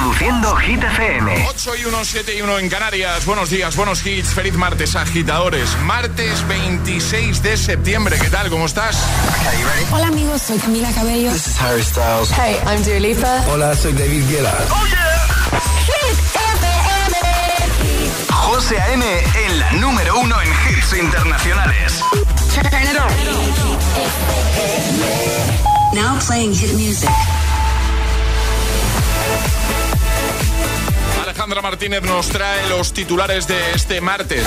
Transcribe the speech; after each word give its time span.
Reproduciendo 0.00 0.56
Hit 0.56 0.82
FM. 0.82 1.46
8 1.50 1.72
y 1.76 1.84
1, 1.84 2.04
7 2.04 2.34
y 2.34 2.40
1 2.40 2.58
en 2.60 2.70
Canarias. 2.70 3.26
Buenos 3.26 3.50
días, 3.50 3.76
buenos 3.76 4.06
hits. 4.06 4.32
Feliz 4.32 4.54
martes, 4.54 4.96
agitadores. 4.96 5.76
Martes 5.82 6.48
26 6.48 7.42
de 7.42 7.56
septiembre. 7.58 8.16
¿Qué 8.18 8.30
tal? 8.30 8.48
¿Cómo 8.48 8.64
estás? 8.64 8.96
Hola 9.92 10.06
amigos, 10.06 10.40
soy 10.40 10.58
Camila 10.58 10.90
Cabello. 10.92 11.30
This 11.30 11.48
is 11.48 11.60
Harry 11.60 11.82
Styles. 11.82 12.30
Hey, 12.30 12.56
I'm 12.66 12.82
Dua 12.82 12.98
Lipa. 12.98 13.44
Hola, 13.52 13.76
soy 13.76 13.92
David 13.92 14.26
Guetta. 14.30 14.54
¡Oh, 14.70 14.86
yeah! 14.86 15.60
Hit 15.84 16.18
FM. 16.34 17.18
José 18.32 18.80
A.M. 18.80 19.04
en 19.44 19.58
la 19.58 19.72
número 19.72 20.18
uno 20.18 20.40
en 20.40 20.48
hits 20.48 20.94
internacionales. 20.94 22.02
Now 25.92 26.18
playing 26.26 26.54
hit 26.54 26.72
music. 26.72 27.10
Alejandra 31.40 31.62
Martínez 31.62 32.02
nos 32.02 32.28
trae 32.28 32.68
los 32.68 32.92
titulares 32.92 33.48
de 33.48 33.72
este 33.72 34.02
martes. 34.02 34.44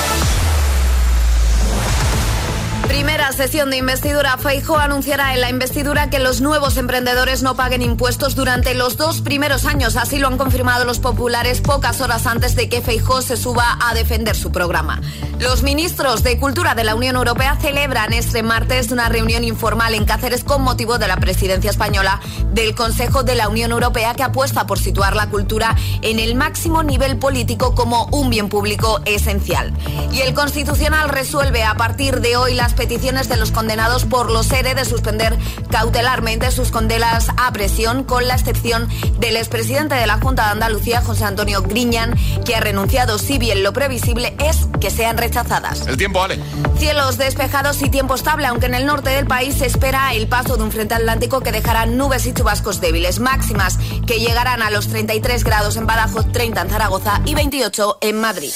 Primera 2.94 3.32
sesión 3.32 3.72
de 3.72 3.78
investidura. 3.78 4.38
Feijo 4.38 4.78
anunciará 4.78 5.34
en 5.34 5.42
la 5.42 5.50
investidura 5.50 6.12
que 6.12 6.20
los 6.20 6.42
nuevos 6.42 6.78
emprendedores 6.78 7.42
no 7.42 7.56
paguen 7.56 7.82
impuestos 7.82 8.36
durante 8.36 8.76
los 8.76 8.98
dos 8.98 9.22
primeros 9.22 9.66
años. 9.66 9.96
Así 9.96 10.20
lo 10.20 10.28
han 10.28 10.38
confirmado 10.38 10.86
los 10.86 11.00
populares 11.00 11.60
pocas 11.60 12.02
horas 12.02 12.28
antes 12.28 12.56
de 12.56 12.70
que 12.70 12.82
Feijo 12.82 13.24
se 13.24 13.36
suba 13.36 13.80
a 13.82 13.96
defender 13.96 14.36
su 14.36 14.52
programa. 14.52 15.02
Los 15.40 15.64
ministros 15.64 16.22
de 16.22 16.38
Cultura 16.38 16.76
de 16.76 16.84
la 16.84 16.94
Unión 16.94 17.16
Europea 17.16 17.58
celebran 17.60 18.14
este 18.14 18.44
martes 18.44 18.92
una 18.92 19.10
reunión 19.10 19.44
informal 19.44 19.96
en 19.96 20.06
Cáceres 20.06 20.44
con 20.44 20.62
motivo 20.62 21.00
de 21.00 21.08
la 21.08 21.18
presidencia 21.18 21.72
española 21.72 22.22
del 22.54 22.76
Consejo 22.76 23.24
de 23.24 23.34
la 23.34 23.50
Unión 23.50 23.72
Europea 23.72 24.14
que 24.14 24.22
apuesta 24.22 24.68
por 24.68 24.78
situar 24.78 25.16
la 25.16 25.32
cultura 25.32 25.76
en 26.04 26.20
el 26.20 26.36
máximo 26.36 26.84
nivel 26.84 27.18
político 27.18 27.74
como 27.74 28.06
un 28.12 28.30
bien 28.30 28.50
público 28.50 29.02
esencial. 29.06 29.74
Y 30.12 30.22
el 30.22 30.36
Constitucional 30.36 31.10
resuelve 31.10 31.64
a 31.64 31.74
partir 31.76 32.22
de 32.22 32.38
hoy 32.38 32.54
las 32.54 32.76
peticiones 32.84 33.30
de 33.30 33.38
los 33.38 33.52
condenados 33.52 34.04
por 34.04 34.30
los 34.30 34.52
ERE 34.52 34.76
de 34.76 34.84
suspender 34.84 35.38
cautelarmente 35.72 36.52
sus 36.52 36.70
condenas 36.70 37.30
a 37.38 37.50
presión, 37.54 38.04
con 38.04 38.28
la 38.28 38.36
excepción 38.36 38.90
del 39.20 39.38
expresidente 39.38 39.96
de 39.96 40.06
la 40.06 40.20
Junta 40.20 40.48
de 40.48 40.52
Andalucía, 40.52 41.00
José 41.00 41.24
Antonio 41.24 41.62
Griñán, 41.62 42.14
que 42.44 42.58
ha 42.58 42.60
renunciado, 42.60 43.20
si 43.20 43.38
bien 43.38 43.64
lo 43.64 43.72
previsible 43.72 44.36
es 44.38 44.68
que 44.82 44.92
sean 44.92 45.18
rechazadas. 45.18 45.88
El 45.88 45.96
tiempo, 45.96 46.20
vale. 46.20 46.38
Cielos 46.78 47.18
despejados 47.18 47.82
y 47.82 47.90
tiempo 47.90 48.16
estable, 48.16 48.48
aunque 48.48 48.66
en 48.66 48.76
el 48.76 48.86
norte 48.86 49.12
del 49.12 49.28
país 49.28 49.56
se 49.56 49.66
espera 49.66 50.14
el 50.14 50.28
paso 50.28 50.58
de 50.58 50.64
un 50.64 50.72
frente 50.74 50.96
atlántico 50.96 51.40
que 51.40 51.54
dejará 51.54 51.86
nubes 51.86 52.26
y 52.26 52.34
chubascos 52.34 52.82
débiles, 52.82 53.22
máximas 53.22 53.80
que 54.06 54.20
llegarán 54.20 54.62
a 54.62 54.72
los 54.72 54.90
33 54.90 55.46
grados 55.46 55.78
en 55.78 55.88
Badajoz, 55.88 56.30
30 56.34 56.60
en 56.60 56.70
Zaragoza 56.70 57.22
y 57.24 57.34
28 57.34 58.00
en 58.02 58.20
Madrid. 58.20 58.52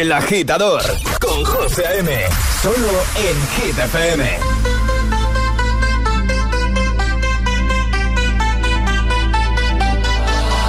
El 0.00 0.12
agitador 0.12 0.82
con 1.20 1.44
José 1.44 1.86
A.M. 1.86 2.10
Solo 2.62 3.04
en 3.16 3.36
Hit 3.56 3.78
FM. 3.78 4.24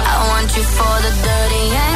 I 0.08 0.28
want 0.28 0.56
you 0.56 0.62
for 0.62 1.00
the 1.02 1.10
dirty 1.22 1.95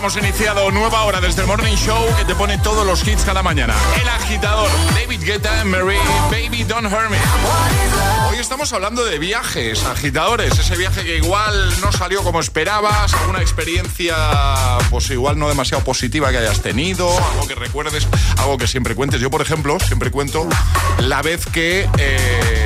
hemos 0.00 0.16
iniciado 0.16 0.70
nueva 0.70 1.02
hora 1.02 1.20
desde 1.20 1.42
el 1.42 1.46
Morning 1.46 1.76
Show 1.76 2.06
que 2.16 2.24
te 2.24 2.34
pone 2.34 2.56
todos 2.56 2.86
los 2.86 3.06
hits 3.06 3.22
cada 3.22 3.42
mañana. 3.42 3.74
El 4.00 4.08
agitador, 4.08 4.70
David 4.94 5.22
Guetta, 5.22 5.62
Mary, 5.66 5.98
Baby 6.30 6.64
Don't 6.64 6.90
Hurt. 6.90 7.10
Hoy 8.30 8.38
estamos 8.38 8.72
hablando 8.72 9.04
de 9.04 9.18
viajes, 9.18 9.84
agitadores. 9.84 10.58
Ese 10.58 10.74
viaje 10.78 11.04
que 11.04 11.18
igual 11.18 11.78
no 11.82 11.92
salió 11.92 12.22
como 12.22 12.40
esperabas, 12.40 13.12
alguna 13.12 13.42
experiencia, 13.42 14.16
pues 14.88 15.10
igual 15.10 15.38
no 15.38 15.50
demasiado 15.50 15.84
positiva 15.84 16.30
que 16.30 16.38
hayas 16.38 16.62
tenido, 16.62 17.06
algo 17.32 17.46
que 17.46 17.54
recuerdes, 17.54 18.08
algo 18.38 18.56
que 18.56 18.66
siempre 18.66 18.94
cuentes. 18.94 19.20
Yo, 19.20 19.30
por 19.30 19.42
ejemplo, 19.42 19.78
siempre 19.80 20.10
cuento 20.10 20.48
la 20.98 21.20
vez 21.20 21.44
que 21.44 21.86
eh, 21.98 22.59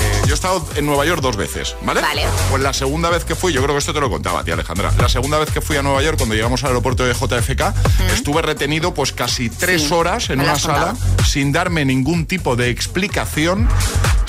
estado 0.45 0.67
en 0.77 0.85
Nueva 0.85 1.07
York 1.07 1.23
dos 1.23 1.37
veces, 1.37 1.75
¿vale? 1.83 2.03
Vale. 2.03 2.23
Pues 2.51 2.63
la 2.63 2.75
segunda 2.75 3.09
vez 3.09 3.25
que 3.25 3.35
fui, 3.35 3.53
yo 3.55 3.63
creo 3.63 3.75
que 3.75 3.79
esto 3.79 3.95
te 3.95 4.01
lo 4.01 4.11
contaba, 4.11 4.45
tía 4.45 4.53
Alejandra. 4.55 4.93
La 4.99 5.09
segunda 5.09 5.39
vez 5.39 5.51
que 5.51 5.63
fui 5.63 5.77
a 5.79 5.83
Nueva 5.83 6.03
York, 6.03 6.19
cuando 6.19 6.35
llegamos 6.35 6.63
al 6.65 6.69
aeropuerto 6.69 7.03
de 7.05 7.15
JFK, 7.15 7.63
estuve 8.13 8.43
retenido 8.43 8.93
pues 8.93 9.13
casi 9.13 9.49
tres 9.49 9.85
Sí, 9.85 9.95
horas 9.95 10.29
en 10.29 10.41
una 10.41 10.59
sala 10.59 10.89
contado. 10.93 11.25
sin 11.25 11.51
darme 11.51 11.87
ningún 11.87 12.27
tipo 12.27 12.57
de 12.57 12.69
explicación. 12.69 13.67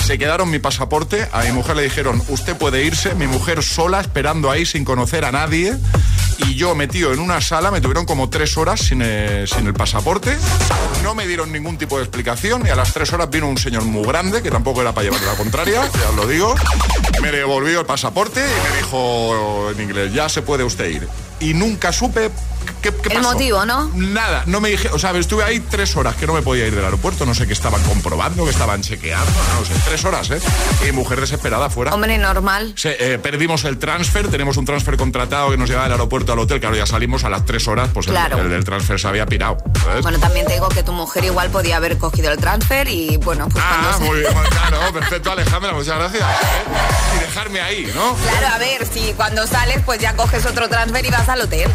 Se 0.06 0.20
quedaron 0.20 0.52
mi 0.52 0.60
pasaporte, 0.60 1.28
a 1.32 1.42
mi 1.42 1.52
mujer 1.52 1.76
le 1.76 1.82
dijeron, 1.82 2.22
usted 2.28 2.56
puede 2.56 2.84
irse, 2.84 3.16
mi 3.16 3.26
mujer 3.26 3.64
sola 3.64 4.02
esperando 4.02 4.52
ahí 4.52 4.64
sin 4.64 4.86
conocer 4.86 5.26
a 5.26 5.32
nadie. 5.32 5.76
Y 6.38 6.54
yo 6.54 6.76
metido 6.76 7.12
en 7.12 7.20
una 7.20 7.42
sala, 7.42 7.72
me 7.72 7.82
tuvieron 7.82 8.06
como 8.06 8.30
tres 8.30 8.56
horas 8.56 8.82
sin, 8.82 9.02
eh, 9.02 9.46
sin 9.48 9.66
el 9.66 9.74
pasaporte, 9.74 10.38
no 11.02 11.16
me 11.16 11.26
dieron 11.26 11.52
ningún 11.52 11.80
tipo 11.80 11.98
de 11.98 12.04
explicación 12.04 12.68
y 12.68 12.70
a 12.70 12.76
las 12.76 12.94
tres 12.94 13.12
horas 13.14 13.32
vino 13.32 13.50
un 13.50 13.58
señor 13.58 13.84
muy 13.84 14.04
grande, 14.04 14.44
que 14.44 14.52
tampoco 14.52 14.82
era 14.82 14.94
para 14.94 15.06
llevarle 15.06 15.26
la 15.26 15.38
contraria, 15.38 15.82
ya 16.00 16.10
os 16.12 16.16
lo 16.16 16.28
digo, 16.28 16.54
me 17.24 17.32
devolvió 17.32 17.80
el 17.80 17.88
pasaporte 17.88 18.42
y 18.42 18.70
me 18.70 18.78
dijo 18.78 19.72
en 19.72 19.82
inglés, 19.82 20.14
ya 20.14 20.30
se 20.30 20.44
puede 20.44 20.64
usted 20.64 20.88
ir. 20.88 21.08
Y 21.46 21.54
nunca 21.54 21.92
supe 21.92 22.32
¿Qué, 22.82 22.94
el 23.10 23.22
motivo, 23.22 23.66
¿no? 23.66 23.92
Nada, 23.96 24.44
no 24.46 24.62
me 24.62 24.70
dije, 24.70 24.90
o 24.90 25.00
sea, 25.00 25.12
estuve 25.18 25.44
ahí 25.44 25.60
tres 25.60 25.96
horas 25.96 26.16
que 26.16 26.28
no 26.28 26.34
me 26.34 26.42
podía 26.42 26.68
ir 26.68 26.76
del 26.76 26.86
aeropuerto, 26.86 27.26
no 27.26 27.34
sé 27.34 27.48
qué 27.48 27.54
estaban 27.54 27.82
comprobando, 27.84 28.44
que 28.44 28.52
estaban 28.52 28.82
chequeando, 28.82 29.32
no 29.60 29.66
sé, 29.66 29.74
tres 29.86 30.06
horas, 30.06 30.30
¿eh? 30.30 30.40
Y 30.88 30.92
mujer 30.92 31.20
desesperada 31.20 31.70
fuera. 31.70 31.94
Hombre, 31.94 32.18
normal. 32.18 32.76
Eh, 32.84 33.20
perdimos 33.22 33.64
el 33.66 33.80
transfer, 33.80 34.28
tenemos 34.30 34.58
un 34.58 34.66
transfer 34.66 34.98
contratado 34.98 35.50
que 35.50 35.58
nos 35.58 35.70
lleva 35.70 35.84
del 35.84 35.94
aeropuerto 35.94 36.34
al 36.34 36.40
hotel, 36.40 36.60
claro, 36.60 36.76
ya 36.76 36.86
salimos 36.86 37.24
a 37.24 37.30
las 37.30 37.46
tres 37.46 37.68
horas, 37.68 37.90
pues 37.94 38.06
claro. 38.06 38.40
el, 38.40 38.50
del 38.50 38.64
transfer 38.64 39.00
se 39.00 39.08
había 39.08 39.26
pirado. 39.26 39.58
Bueno, 40.02 40.20
también 40.20 40.46
te 40.46 40.54
digo 40.54 40.70
que 40.70 40.84
tu 40.84 40.92
mujer 40.92 41.24
igual 41.24 41.50
podía 41.50 41.78
haber 41.78 41.98
cogido 41.98 42.32
el 42.32 42.38
transfer 42.38 42.88
y 42.88 43.18
bueno, 43.18 43.48
pues 43.50 43.64
Ah, 43.68 43.98
muy 44.00 44.20
bien, 44.20 44.34
claro, 44.50 44.94
perfecto, 44.94 45.32
Alejandra, 45.32 45.74
muchas 45.74 45.98
gracias. 45.98 46.24
¿eh? 46.24 47.16
Y 47.16 47.20
dejarme 47.20 47.62
ahí, 47.62 47.92
¿no? 47.96 48.16
Claro, 48.16 48.48
a 48.54 48.58
ver, 48.60 48.86
si 48.86 49.14
cuando 49.14 49.48
sales, 49.48 49.82
pues 49.86 50.00
ya 50.00 50.16
coges 50.16 50.46
otro 50.46 50.70
transfer 50.70 51.06
y 51.06 51.10
vas 51.10 51.30
al 51.36 51.42
hotel. 51.42 51.70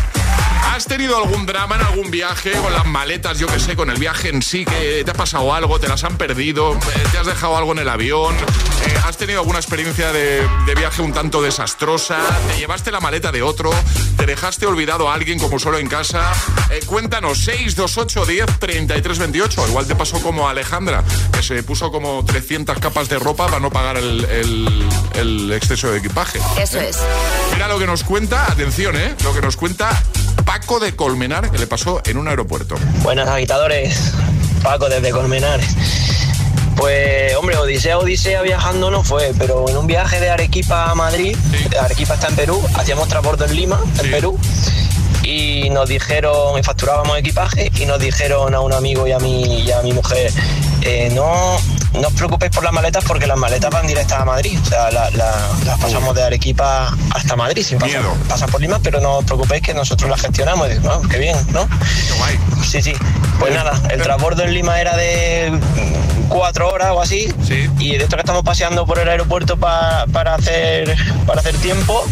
¿Has 0.64 0.86
tenido 0.86 1.16
algún 1.16 1.46
drama 1.46 1.76
en 1.76 1.82
algún 1.82 2.10
viaje 2.10 2.52
con 2.52 2.72
las 2.72 2.86
maletas, 2.86 3.38
yo 3.38 3.46
que 3.46 3.58
sé, 3.58 3.76
con 3.76 3.90
el 3.90 3.98
viaje 3.98 4.28
en 4.28 4.42
sí, 4.42 4.64
que 4.64 5.02
te 5.04 5.10
ha 5.10 5.14
pasado 5.14 5.52
algo, 5.54 5.78
te 5.78 5.88
las 5.88 6.04
han 6.04 6.16
perdido, 6.16 6.74
eh, 6.74 6.78
te 7.12 7.18
has 7.18 7.26
dejado 7.26 7.56
algo 7.56 7.72
en 7.72 7.80
el 7.80 7.88
avión, 7.88 8.34
eh, 8.36 8.94
has 9.04 9.16
tenido 9.16 9.40
alguna 9.40 9.58
experiencia 9.58 10.12
de, 10.12 10.46
viaje 10.76 11.02
un 11.02 11.12
tanto 11.12 11.42
desastrosa, 11.42 12.18
te 12.48 12.58
llevaste 12.58 12.90
la 12.90 13.00
maleta 13.00 13.32
de 13.32 13.42
otro, 13.42 13.70
te 14.16 14.24
dejaste 14.24 14.66
olvidado 14.66 15.10
a 15.10 15.14
alguien 15.14 15.38
como 15.38 15.58
solo 15.58 15.78
en 15.78 15.88
casa? 15.88 16.32
Eh, 16.70 16.80
cuéntanos, 16.86 17.38
628 17.38 18.26
10 18.26 18.58
33 18.58 19.18
28. 19.18 19.68
Igual 19.68 19.86
te 19.86 19.94
pasó 19.96 20.20
como 20.22 20.48
a 20.48 20.52
Alejandra, 20.52 21.04
que 21.32 21.42
se 21.42 21.62
puso 21.62 21.90
como 21.90 22.24
300 22.24 22.78
capas 22.78 23.08
de 23.08 23.18
ropa 23.18 23.46
para 23.46 23.60
no 23.60 23.70
pagar 23.70 23.96
el, 23.98 25.52
exceso 25.52 25.90
de 25.90 25.98
equipaje. 25.98 26.38
Eso 26.58 26.80
es. 26.80 26.98
Mira 27.52 27.68
lo 27.68 27.78
que 27.78 27.86
nos 27.86 28.04
cuenta, 28.04 28.50
atención, 28.50 28.96
¿eh? 28.96 29.14
Lo 29.24 29.34
que 29.34 29.40
nos 29.40 29.56
cuenta 29.56 30.02
Paco 30.50 30.80
de 30.80 30.96
Colmenar, 30.96 31.48
que 31.52 31.58
le 31.58 31.68
pasó 31.68 32.02
en 32.04 32.16
un 32.16 32.26
aeropuerto. 32.26 32.74
Buenas 33.04 33.28
agitadores, 33.28 34.12
Paco 34.64 34.88
desde 34.88 35.12
Colmenar. 35.12 35.60
Pues 36.74 37.36
hombre, 37.36 37.56
Odisea, 37.56 37.98
Odisea 37.98 38.42
viajando 38.42 38.90
no 38.90 39.04
fue, 39.04 39.32
pero 39.38 39.68
en 39.68 39.76
un 39.76 39.86
viaje 39.86 40.18
de 40.18 40.28
Arequipa 40.28 40.90
a 40.90 40.96
Madrid, 40.96 41.36
Arequipa 41.80 42.14
está 42.14 42.26
en 42.26 42.34
Perú, 42.34 42.60
hacíamos 42.74 43.06
transbordo 43.06 43.44
en 43.44 43.54
Lima, 43.54 43.80
en 44.02 44.10
Perú, 44.10 44.40
y 45.22 45.70
nos 45.70 45.88
dijeron, 45.88 46.58
y 46.58 46.64
facturábamos 46.64 47.16
equipaje, 47.16 47.70
y 47.78 47.86
nos 47.86 48.00
dijeron 48.00 48.52
a 48.52 48.60
un 48.60 48.72
amigo 48.72 49.06
y 49.06 49.12
a 49.12 49.20
mi, 49.20 49.62
y 49.62 49.70
a 49.70 49.82
mi 49.82 49.92
mujer, 49.92 50.32
eh, 50.82 51.12
no, 51.14 51.58
no 51.94 52.08
os 52.08 52.14
preocupéis 52.14 52.52
por 52.52 52.64
las 52.64 52.72
maletas 52.72 53.04
porque 53.04 53.26
las 53.26 53.36
maletas 53.36 53.70
van 53.70 53.86
directas 53.86 54.20
a 54.20 54.24
Madrid. 54.24 54.58
O 54.60 54.64
sea, 54.64 54.90
las 54.90 55.78
pasamos 55.80 56.14
de 56.14 56.22
Arequipa 56.22 56.94
hasta 57.14 57.36
Madrid 57.36 57.62
sin 57.62 57.78
pasar, 57.78 58.02
pasan 58.28 58.50
por 58.50 58.60
Lima, 58.60 58.78
pero 58.82 59.00
no 59.00 59.18
os 59.18 59.24
preocupéis 59.24 59.62
que 59.62 59.74
nosotros 59.74 60.10
las 60.10 60.20
gestionamos. 60.20 60.68
Y 60.68 60.74
digo, 60.74 61.02
qué 61.08 61.18
bien, 61.18 61.36
¿no? 61.52 61.68
Sí, 62.64 62.82
sí. 62.82 62.94
Pues 63.38 63.54
nada, 63.54 63.80
el 63.90 64.00
transbordo 64.02 64.42
en 64.42 64.54
Lima 64.54 64.80
era 64.80 64.96
de 64.96 65.58
cuatro 66.28 66.68
horas 66.68 66.90
o 66.92 67.00
así. 67.00 67.32
Y 67.78 67.96
de 67.96 68.04
esto 68.04 68.16
que 68.16 68.22
estamos 68.22 68.44
paseando 68.44 68.86
por 68.86 68.98
el 68.98 69.08
aeropuerto 69.08 69.56
para, 69.56 70.34
hacer, 70.34 70.96
para 71.26 71.40
hacer 71.40 71.56
tiempo 71.56 72.04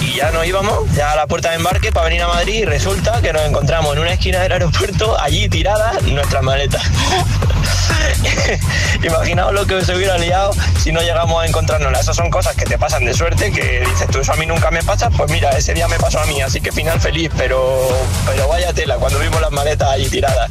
y 0.00 0.16
ya 0.16 0.30
nos 0.30 0.46
íbamos 0.46 0.90
ya 0.94 1.12
a 1.12 1.16
la 1.16 1.26
puerta 1.26 1.50
de 1.50 1.56
embarque 1.56 1.90
para 1.90 2.06
venir 2.06 2.22
a 2.22 2.28
Madrid 2.28 2.54
y 2.54 2.64
resulta 2.64 3.20
que 3.20 3.32
nos 3.32 3.42
encontramos 3.42 3.94
en 3.94 4.02
una 4.02 4.12
esquina 4.12 4.40
del 4.40 4.52
aeropuerto 4.52 5.18
allí 5.20 5.48
tiradas 5.48 6.02
nuestras 6.04 6.42
maletas. 6.42 6.82
Imaginaos 9.02 9.52
lo 9.52 9.66
que 9.66 9.84
se 9.84 9.94
hubiera 9.94 10.18
liado 10.18 10.52
si 10.82 10.92
no 10.92 11.00
llegamos 11.00 11.42
a 11.42 11.46
encontrarnos. 11.46 11.98
Esas 11.98 12.16
son 12.16 12.30
cosas 12.30 12.54
que 12.56 12.64
te 12.64 12.78
pasan 12.78 13.04
de 13.04 13.14
suerte, 13.14 13.52
que 13.52 13.80
dices 13.80 14.08
tú, 14.10 14.20
eso 14.20 14.32
a 14.32 14.36
mí 14.36 14.46
nunca 14.46 14.70
me 14.70 14.82
pasa. 14.82 15.10
Pues 15.10 15.30
mira, 15.30 15.50
ese 15.50 15.74
día 15.74 15.88
me 15.88 15.98
pasó 15.98 16.20
a 16.20 16.26
mí, 16.26 16.40
así 16.40 16.60
que 16.60 16.72
final 16.72 17.00
feliz, 17.00 17.30
pero, 17.36 17.88
pero 18.26 18.48
vaya 18.48 18.72
tela 18.72 18.96
cuando 18.96 19.18
vimos 19.18 19.40
las 19.40 19.50
maletas 19.50 19.88
allí 19.90 20.08
tiradas. 20.08 20.50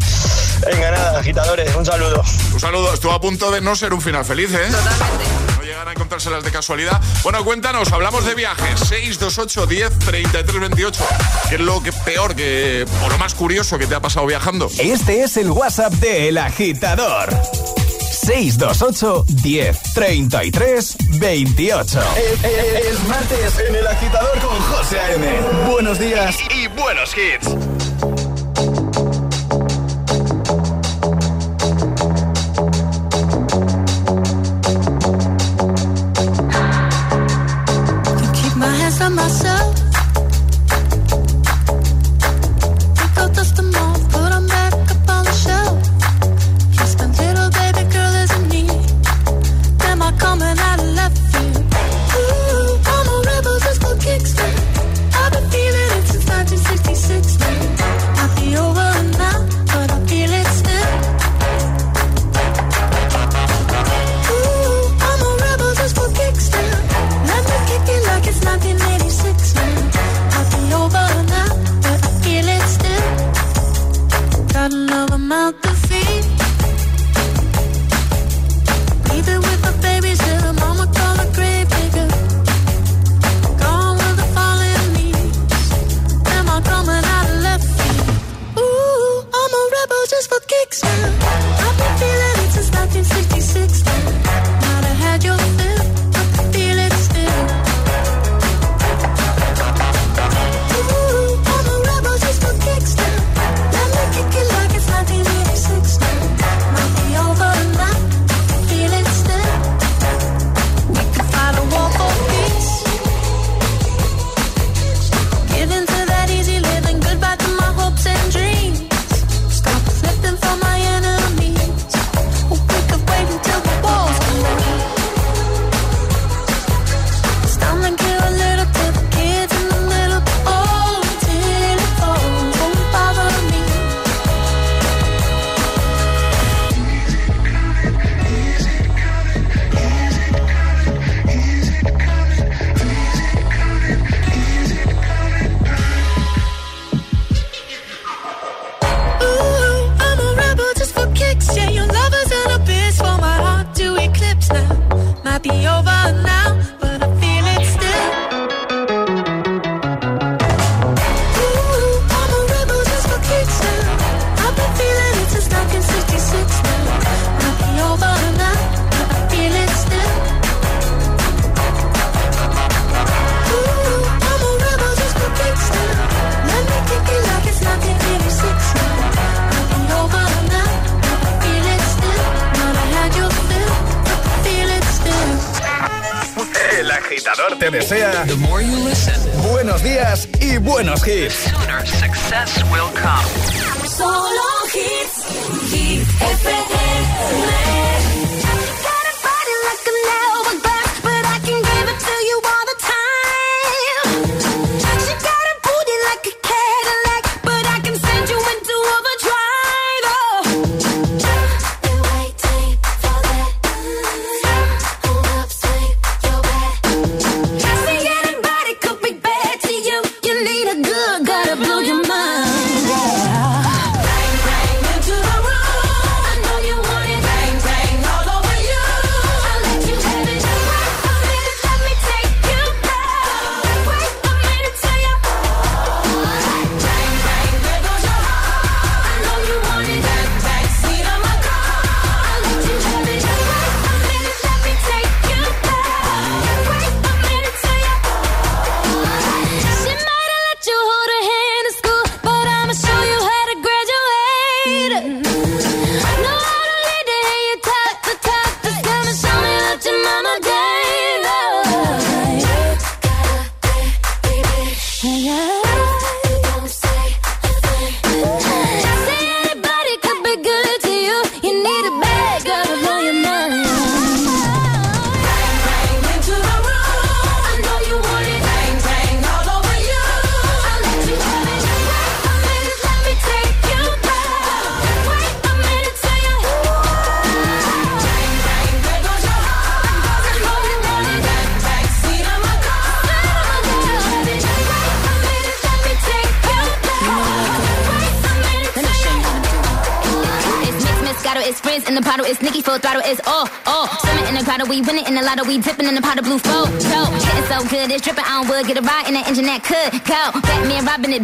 Venga, 0.66 0.92
nada, 0.92 1.20
agitadores, 1.20 1.76
un 1.76 1.86
saludo. 1.86 2.24
Un 2.54 2.60
saludo, 2.60 2.94
estuvo 2.94 3.12
a 3.12 3.22
punto 3.22 3.52
de 3.52 3.62
no 3.62 3.76
ser 3.76 3.94
un 3.94 4.02
final 4.02 4.26
feliz, 4.26 4.52
¿eh? 4.54 4.68
Totalmente 4.70 5.57
llegan 5.78 5.90
a 5.90 5.92
encontrárselas 5.92 6.44
de 6.44 6.52
casualidad. 6.52 7.00
Bueno, 7.24 7.44
cuéntanos, 7.44 7.92
hablamos 7.92 8.26
de 8.26 8.34
viajes. 8.34 8.80
628 8.80 9.68
10 9.68 10.00
33 10.00 10.60
28. 10.60 11.06
¿Qué 11.50 11.56
es 11.56 11.62
lo 11.62 11.82
que 11.84 11.92
peor 11.92 12.36
que, 12.36 12.86
o 13.04 13.10
lo 13.10 13.18
más 13.18 13.36
curioso 13.36 13.78
que 13.78 13.86
te 13.86 13.94
ha 13.94 14.00
pasado 14.00 14.26
viajando? 14.26 14.70
Este 14.80 15.24
es 15.24 15.38
el 15.38 15.52
WhatsApp 15.52 15.94
de 15.94 16.30
El 16.30 16.38
Agitador. 16.40 17.30
628 18.12 19.26
10 19.28 19.94
33 19.94 20.98
28. 21.20 22.00
Es, 22.44 23.08
martes 23.08 23.60
en 23.68 23.76
El 23.76 23.88
Agitador 23.88 24.40
con 24.40 24.60
José 24.60 25.00
A.M. 25.00 25.28
Buenos 25.70 26.00
días 26.00 26.38
y 26.56 26.68
buenos 26.70 27.16
hits. 27.16 27.97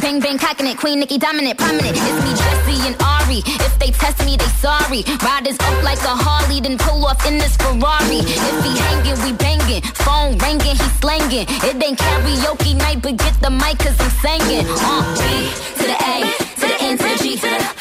Bang 0.03 0.19
bang 0.19 0.37
cocking 0.37 0.67
it, 0.67 0.77
Queen 0.77 0.99
Nicki 0.99 1.17
dominant, 1.17 1.57
prominent. 1.57 1.95
It's 1.95 2.19
me, 2.25 2.31
Jesse 2.35 2.87
and 2.87 2.95
Ari. 3.01 3.39
If 3.45 3.79
they 3.79 3.91
test 3.91 4.19
me, 4.25 4.35
they 4.35 4.51
sorry. 4.59 5.01
Riders 5.23 5.57
up 5.59 5.83
like 5.83 6.01
a 6.03 6.15
Harley, 6.25 6.59
then 6.59 6.77
pull 6.77 7.05
off 7.05 7.25
in 7.25 7.37
this 7.37 7.55
Ferrari. 7.57 8.19
If 8.19 8.63
he 8.65 8.71
hanging, 8.83 9.17
we 9.23 9.31
banging. 9.33 9.81
Phone 10.05 10.37
ringing, 10.37 10.75
he 10.75 10.87
slanging. 11.01 11.47
It 11.47 11.81
ain't 11.81 11.97
karaoke 11.97 12.75
night, 12.75 13.01
but 13.01 13.17
get 13.17 13.35
the 13.41 13.49
mic 13.49 13.79
cause 13.79 13.97
I'm 13.99 14.11
singing. 14.23 14.65
Uh, 14.67 15.01
B 15.19 15.23
to 15.79 15.85
the 15.91 15.97
A, 16.13 16.15
to 16.59 16.65
the 16.71 16.77
N 16.89 16.97
to 16.97 17.03
the 17.03 17.17
G. 17.23 17.25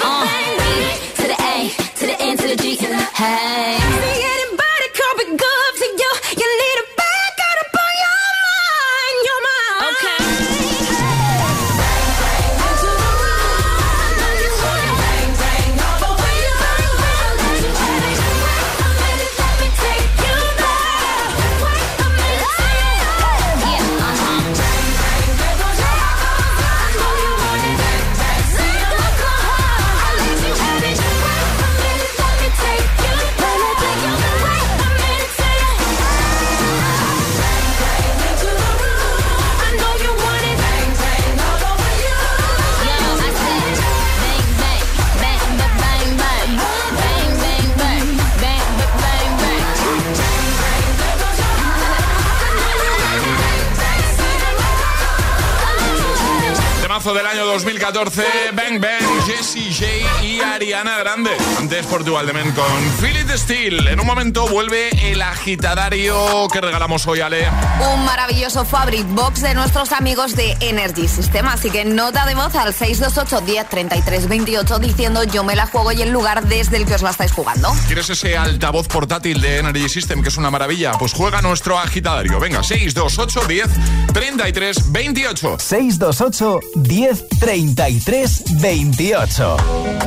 Uh, 0.01 0.25
B 0.59 0.71
to 1.19 1.25
the 1.33 1.39
A, 1.53 1.55
to 1.99 2.05
the 2.07 2.17
N 2.21 2.37
to 2.39 2.47
the 2.49 2.57
G. 2.57 2.77
Hey. 3.21 4.42
Because 57.65 57.72
14, 57.83 58.23
Bang 58.55 58.81
Bang, 58.81 59.03
Jesse 59.27 59.75
J 59.77 59.85
y 60.23 60.41
Ariana 60.41 60.97
Grande. 60.99 61.33
Antes 61.59 61.85
Portugal 61.87 62.25
de 62.25 62.33
Men 62.33 62.53
con 62.53 62.65
Philip 63.01 63.29
Steel. 63.31 63.89
En 63.89 63.99
un 63.99 64.07
momento 64.07 64.47
vuelve 64.47 64.91
el 65.11 65.21
agitadario 65.21 66.47
que 66.53 66.61
regalamos 66.61 67.09
hoy, 67.09 67.23
Ale. 67.23 67.49
Un 67.93 68.05
maravilloso 68.05 68.65
Fabric 68.65 69.05
Box 69.09 69.43
de 69.43 69.55
nuestros 69.55 69.91
amigos 69.91 70.37
de 70.37 70.57
Energy 70.61 71.09
System. 71.09 71.49
Así 71.49 71.71
que 71.71 71.85
nota 71.85 72.25
de 72.25 72.37
voz 72.37 72.55
al 72.55 72.73
628-103328 72.73 74.79
diciendo 74.79 75.25
yo 75.25 75.43
me 75.43 75.57
la 75.57 75.67
juego 75.67 75.91
y 75.91 76.03
el 76.03 76.13
lugar 76.13 76.47
desde 76.47 76.77
el 76.77 76.87
que 76.87 76.95
os 76.95 77.03
la 77.03 77.11
estáis 77.11 77.33
jugando. 77.33 77.75
¿Quieres 77.89 78.09
ese 78.11 78.39
altavoz 78.39 78.87
portátil 78.87 79.41
de 79.41 79.59
Energy 79.59 79.89
System 79.89 80.23
que 80.23 80.29
es 80.29 80.37
una 80.37 80.53
maravilla? 80.53 80.93
Pues 80.93 81.15
juega 81.15 81.43
nuestro 81.43 81.81
agitadario. 81.81 82.39
Venga, 82.39 82.63
628 82.63 83.41
10 83.49 83.67
33 84.13 84.93
28. 84.93 85.57
628 85.59 86.61
10 86.77 87.29
30 87.41 87.72
33 87.75 88.45
28. 88.61 90.03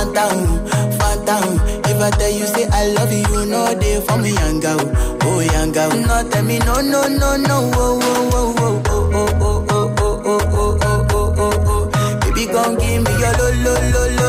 calm 0.00 0.12
down, 0.14 0.79
down. 1.40 1.60
If 1.84 2.00
I 2.00 2.10
tell 2.10 2.30
you 2.30 2.46
say 2.46 2.66
I 2.70 2.86
love 2.92 3.12
you, 3.12 3.46
know 3.46 3.74
they 3.74 4.00
for 4.00 4.16
me, 4.18 4.32
young 4.32 4.60
girl, 4.60 4.80
oh 5.22 5.40
young 5.40 5.72
girl. 5.72 5.90
No 5.90 6.28
tell 6.30 6.44
me 6.44 6.58
no, 6.60 6.80
no, 6.80 7.06
no, 7.08 7.36
no, 7.36 7.70
oh, 7.74 8.00
oh, 8.02 8.30
oh, 8.32 8.82
oh, 8.86 9.10
oh, 9.12 9.26
oh, 9.40 9.64
oh, 9.70 9.94
oh, 9.96 10.20
oh, 10.24 10.40
oh, 10.52 10.78
oh, 10.82 11.06
oh, 11.10 11.34
oh, 11.38 11.64
oh. 11.66 12.20
Baby, 12.20 12.46
come 12.52 12.76
give 12.76 13.02
me 13.02 13.12
your 13.18 13.32
lo, 13.38 13.48
lo, 13.64 13.74
lo, 13.92 14.02
lo, 14.18 14.19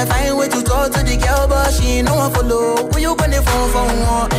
I 0.00 0.06
find 0.06 0.38
way 0.38 0.48
to 0.48 0.62
talk 0.62 0.92
to 0.92 1.04
the 1.04 1.16
girl, 1.18 1.46
but 1.46 1.74
she 1.74 2.00
ain't 2.00 2.08
no 2.08 2.14
one 2.14 2.32
follow. 2.32 2.88
Who 2.88 2.98
you 2.98 3.14
gonna 3.16 3.42
phone 3.42 3.70
for 3.70 3.84
one? 3.84 4.30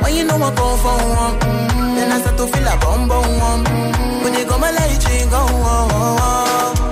When 0.00 0.14
you 0.14 0.22
know 0.22 0.36
I 0.36 0.54
go 0.54 0.76
for 0.78 0.94
one, 1.10 1.40
mm-hmm. 1.40 1.94
then 1.96 2.12
I 2.12 2.20
start 2.20 2.36
to 2.36 2.46
feel 2.46 2.68
a 2.68 2.76
bum 2.78 3.08
bum 3.08 3.26
one. 3.40 3.64
Mm-hmm. 3.64 4.22
When 4.22 4.34
you 4.34 4.44
go 4.46 4.56
my 4.58 4.70
light, 4.70 5.02
you 5.02 5.26
go. 5.28 5.42
Oh, 5.42 5.88
oh, 5.90 6.16
oh. 6.20 6.85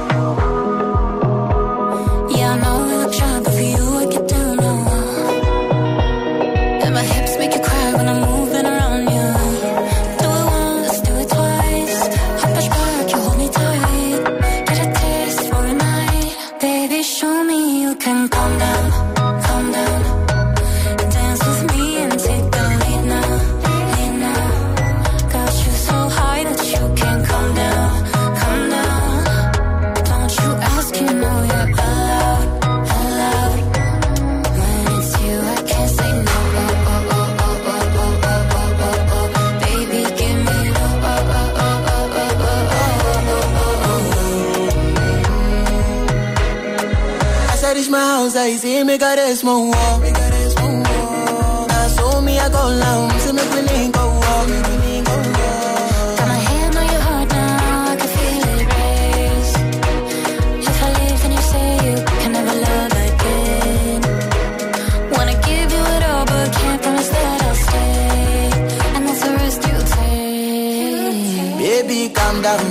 You 65.70 65.82
it 65.94 66.02
all, 66.04 66.26
but 66.26 66.52
can't 66.52 66.82
promise 66.82 67.08
that 67.08 67.42
I'll 67.42 67.54
stay. 67.54 68.50
And 68.94 69.02
that's 69.08 69.22
the 69.24 69.30
risk 69.40 69.60
you 69.70 69.78
take. 69.96 71.88
Baby, 71.88 72.12
calm 72.12 72.42
down, 72.42 72.66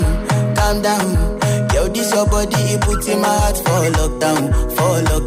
calm 0.56 0.82
down. 0.84 1.34
This 2.04 2.14
your 2.14 2.26
body, 2.28 2.56
it 2.58 2.82
puts 2.82 3.08
in 3.08 3.22
my 3.22 3.28
heart 3.30 3.58
for 3.58 3.80
lockdown, 3.96 4.52
for 4.52 4.63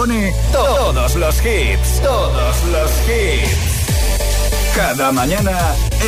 pone 0.00 0.32
todos 0.50 1.14
los 1.16 1.44
hits, 1.44 2.00
todos 2.00 2.64
los 2.72 2.90
hits. 3.06 4.74
Cada 4.74 5.12
mañana 5.12 5.58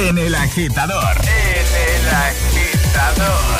en 0.08 0.16
el 0.16 0.34
agitador. 0.34 1.16
En 1.20 1.66
el 1.88 2.08
agitador. 2.08 3.52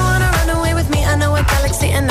on, 0.00 0.20
dance 0.46 0.74
with 0.74 0.90
me. 0.90 1.04
I'm 1.04 1.20
levitating. 1.20 2.10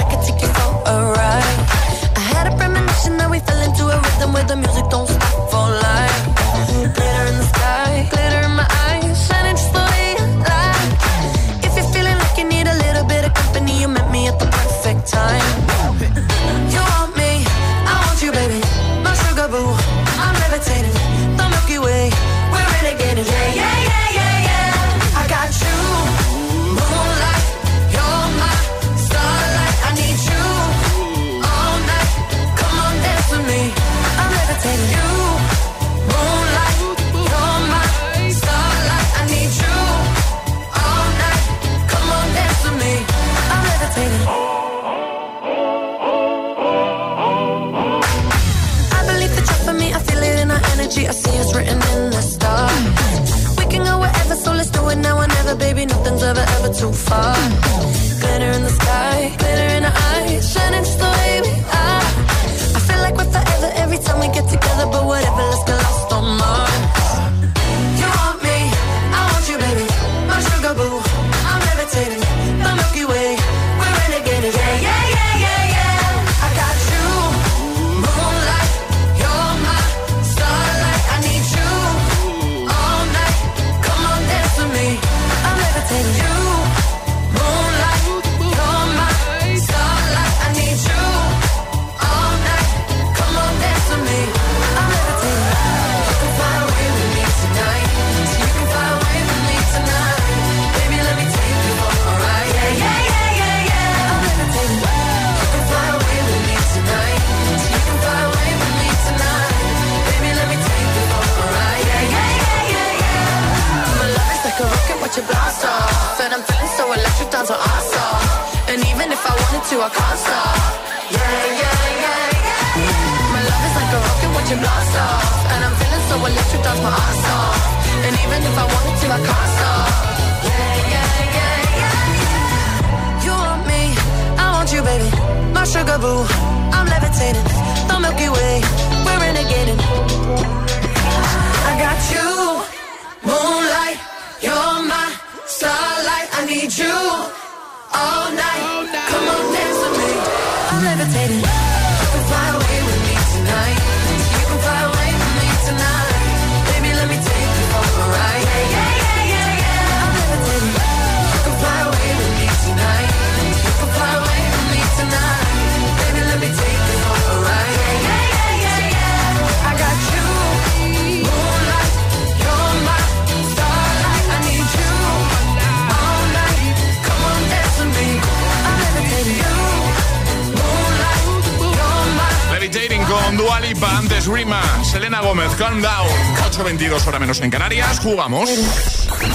Lipa, 183.79 183.97
antes 183.97 184.27
Rima, 184.27 184.61
Selena 184.83 185.21
Gómez, 185.21 185.55
Calm 185.57 185.81
Down, 185.81 186.09
8.22 186.51 187.07
hora 187.07 187.17
menos 187.17 187.39
en 187.39 187.49
Canarias, 187.49 188.01
jugamos. 188.01 188.49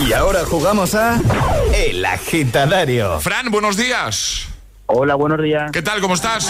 Y 0.07 0.12
ahora 0.12 0.44
jugamos 0.44 0.94
a 0.94 1.18
El 1.74 2.04
Agitadario. 2.04 3.20
Fran, 3.20 3.50
buenos 3.50 3.78
días. 3.78 4.48
Hola, 4.85 5.14
buenos 5.14 5.42
días. 5.42 5.70
¿Qué 5.72 5.80
tal? 5.80 6.02
¿Cómo 6.02 6.12
estás? 6.12 6.46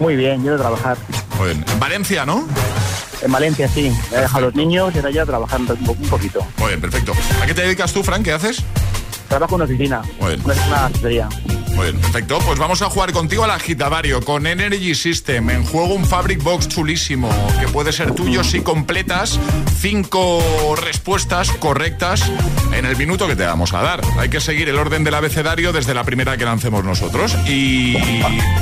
Muy 0.00 0.16
bien, 0.16 0.42
yo 0.42 0.52
de 0.52 0.58
trabajar. 0.58 0.96
Muy 1.36 1.48
bien. 1.48 1.64
En 1.70 1.78
Valencia, 1.78 2.24
¿no? 2.24 2.48
En 3.20 3.30
Valencia, 3.30 3.68
sí. 3.68 3.92
He 4.10 4.16
dejado 4.16 4.38
a 4.38 4.40
los 4.48 4.54
niños 4.54 4.94
y 4.94 4.98
ahora 4.98 5.10
ya 5.10 5.26
trabajando 5.26 5.74
un 5.74 6.08
poquito. 6.08 6.46
Muy 6.56 6.68
bien, 6.68 6.80
perfecto. 6.80 7.12
¿A 7.42 7.44
qué 7.44 7.52
te 7.52 7.60
dedicas 7.60 7.92
tú, 7.92 8.02
Fran? 8.02 8.22
¿Qué 8.22 8.32
haces? 8.32 8.64
Trabajo 9.28 9.56
en 9.56 9.62
una 9.62 9.64
oficina. 9.66 10.02
Muy 10.18 10.36
bien. 10.36 10.42
Una 10.46 10.86
asesoría. 10.86 11.28
Muy 11.76 11.90
bien, 11.90 12.00
perfecto. 12.00 12.38
Pues 12.38 12.58
vamos 12.58 12.80
a 12.80 12.86
jugar 12.88 13.12
contigo 13.12 13.44
al 13.44 13.50
agitadario 13.50 14.22
con 14.22 14.46
Energy 14.46 14.94
System. 14.94 15.50
En 15.50 15.62
juego 15.62 15.94
un 15.94 16.06
Fabric 16.06 16.42
Box 16.42 16.68
chulísimo 16.68 17.28
que 17.60 17.68
puede 17.68 17.92
ser 17.92 18.12
tuyo 18.12 18.42
si 18.42 18.62
completas 18.62 19.38
cinco 19.78 20.42
respuestas 20.82 21.50
correctas 21.50 22.32
en 22.72 22.86
el 22.86 22.96
minuto 22.96 23.28
que 23.28 23.36
te 23.36 23.44
vamos 23.44 23.74
a 23.74 23.82
dar. 23.82 24.00
Hay 24.18 24.30
que 24.30 24.40
seguir 24.40 24.70
el 24.70 24.78
orden 24.78 25.04
del 25.04 25.12
abecedario 25.12 25.74
desde 25.74 25.92
la 25.92 26.02
primera 26.02 26.38
que 26.38 26.46
lancemos 26.46 26.82
nosotros. 26.82 27.36
Y 27.46 27.94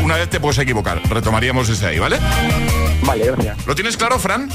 una 0.03 0.17
vez 0.17 0.29
te 0.29 0.41
puedes 0.41 0.59
equivocar. 0.59 1.01
Retomaríamos 1.09 1.69
desde 1.69 1.87
ahí, 1.87 2.01
¿vale? 2.01 2.19
Vale, 3.05 3.27
gracias. 3.27 3.65
¿Lo 3.65 3.77
tienes 3.77 3.97
claro, 3.97 4.19
Fran? 4.19 4.51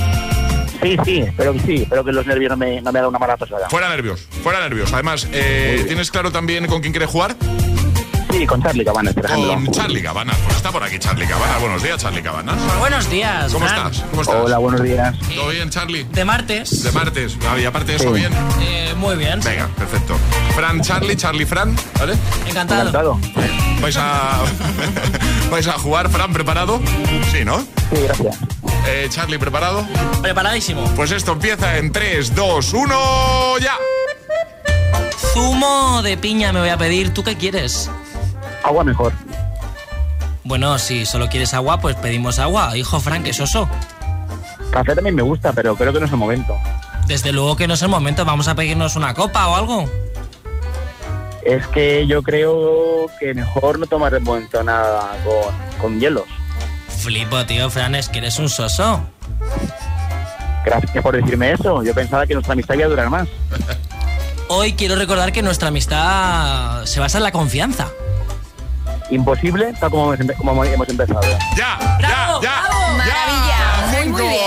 Sí, 0.81 0.97
sí, 1.05 1.23
que 1.37 1.61
sí, 1.65 1.75
espero 1.83 2.03
que 2.03 2.11
los 2.11 2.25
nervios 2.25 2.49
no 2.49 2.57
me, 2.57 2.81
no 2.81 2.91
me 2.91 2.99
hagan 2.99 3.09
una 3.09 3.19
mala 3.19 3.37
pasada. 3.37 3.69
Fuera 3.69 3.89
nervios, 3.89 4.27
fuera 4.43 4.59
nervios. 4.59 4.91
Además, 4.93 5.27
eh, 5.31 5.85
¿tienes 5.87 6.11
claro 6.11 6.31
también 6.31 6.67
con 6.67 6.81
quién 6.81 6.91
quieres 6.91 7.09
jugar? 7.09 7.35
Sí, 8.31 8.45
con 8.45 8.61
Charlie 8.61 8.85
Cabanas, 8.85 9.13
por 9.13 9.25
ejemplo. 9.25 9.53
Con 9.53 9.67
Charlie 9.71 10.03
Cabanas. 10.03 10.37
Pues 10.43 10.57
está 10.57 10.71
por 10.71 10.83
aquí 10.83 10.99
Charlie 10.99 11.25
Cabanas. 11.27 11.59
Buenos 11.61 11.83
días, 11.83 11.97
Charlie 12.01 12.21
Cabanas. 12.21 12.55
Buenos 12.79 13.09
días. 13.09 13.51
¿Cómo 13.51 13.65
estás? 13.65 14.03
¿Cómo 14.11 14.21
estás? 14.21 14.35
Hola, 14.43 14.57
buenos 14.59 14.83
días. 14.83 15.15
¿Todo 15.35 15.49
bien, 15.49 15.69
Charlie? 15.69 16.03
De 16.11 16.23
martes. 16.25 16.83
De 16.83 16.91
martes. 16.91 17.37
Ah, 17.49 17.57
y 17.59 17.65
aparte 17.65 17.93
de 17.93 17.97
eso, 17.97 18.11
bien. 18.11 18.31
Eh, 18.61 18.93
muy 18.97 19.15
bien. 19.15 19.39
Venga, 19.41 19.67
perfecto. 19.75 20.15
Fran, 20.55 20.81
Charlie, 20.81 21.15
Charlie, 21.17 21.45
Fran, 21.45 21.75
¿vale? 21.97 22.13
Encantado. 22.47 22.81
Encantado. 22.89 23.19
¿Vais 23.81 23.97
a, 23.97 24.39
¿Vais 25.51 25.67
a 25.67 25.73
jugar, 25.73 26.09
Fran, 26.09 26.31
preparado? 26.31 26.79
Sí, 27.31 27.43
¿no? 27.43 27.59
Sí, 27.59 28.01
gracias. 28.03 28.37
Eh, 28.87 29.07
Charlie, 29.09 29.39
¿preparado? 29.39 29.85
Preparadísimo. 30.21 30.83
Pues 30.95 31.11
esto 31.11 31.31
empieza 31.33 31.77
en 31.77 31.91
3, 31.91 32.35
2, 32.35 32.73
1, 32.73 33.57
ya. 33.59 33.73
Zumo 35.33 36.01
de 36.03 36.17
piña 36.17 36.53
me 36.53 36.59
voy 36.59 36.69
a 36.69 36.77
pedir. 36.77 37.13
¿Tú 37.13 37.23
qué 37.23 37.35
quieres? 37.35 37.89
Agua 38.63 38.83
mejor. 38.83 39.13
Bueno, 40.43 40.79
si 40.79 41.05
solo 41.05 41.29
quieres 41.29 41.53
agua, 41.53 41.79
pues 41.79 41.95
pedimos 41.95 42.39
agua. 42.39 42.75
Hijo 42.75 42.99
Frank, 42.99 43.23
¿qué 43.23 43.33
soso? 43.33 43.69
Café 44.71 44.95
también 44.95 45.15
me 45.15 45.21
gusta, 45.21 45.53
pero 45.53 45.75
creo 45.75 45.93
que 45.93 45.99
no 45.99 46.05
es 46.05 46.11
el 46.11 46.17
momento. 46.17 46.57
Desde 47.07 47.31
luego 47.31 47.55
que 47.55 47.67
no 47.67 47.73
es 47.73 47.81
el 47.81 47.89
momento. 47.89 48.25
Vamos 48.25 48.47
a 48.47 48.55
pedirnos 48.55 48.95
una 48.95 49.13
copa 49.13 49.47
o 49.47 49.55
algo. 49.55 49.89
Es 51.43 51.65
que 51.67 52.05
yo 52.05 52.21
creo 52.21 53.07
que 53.19 53.33
mejor 53.33 53.79
no 53.79 53.85
tomar 53.87 54.11
de 54.11 54.19
momento 54.19 54.63
nada 54.63 55.17
con, 55.23 55.81
con 55.81 55.99
hielos. 55.99 56.25
Flipo, 56.87 57.45
tío, 57.45 57.69
Fran, 57.69 57.95
es 57.95 58.09
que 58.09 58.19
eres 58.19 58.39
un 58.39 58.49
soso. 58.49 59.01
Gracias 60.65 61.03
por 61.03 61.15
decirme 61.15 61.53
eso. 61.53 61.81
Yo 61.83 61.93
pensaba 61.93 62.27
que 62.27 62.33
nuestra 62.33 62.53
amistad 62.53 62.75
iba 62.75 62.85
a 62.85 62.89
durar 62.89 63.09
más. 63.09 63.27
Hoy 64.49 64.73
quiero 64.73 64.95
recordar 64.95 65.31
que 65.31 65.41
nuestra 65.41 65.69
amistad 65.69 66.85
se 66.85 66.99
basa 66.99 67.17
en 67.19 67.23
la 67.23 67.31
confianza. 67.31 67.87
Imposible, 69.09 69.73
tal 69.79 69.89
como 69.89 70.13
hemos, 70.13 70.25
empe- 70.25 70.35
como 70.37 70.63
hemos 70.63 70.87
empezado. 70.89 71.21
Ya, 71.55 71.77
ya, 71.79 71.97
¡Bravo, 71.97 72.41
ya. 72.41 72.61
bravo! 72.67 72.97
Maravilla, 72.97 73.47
ya. 73.47 73.87
muy, 73.87 74.09
muy 74.11 74.21
Cinco. 74.21 74.39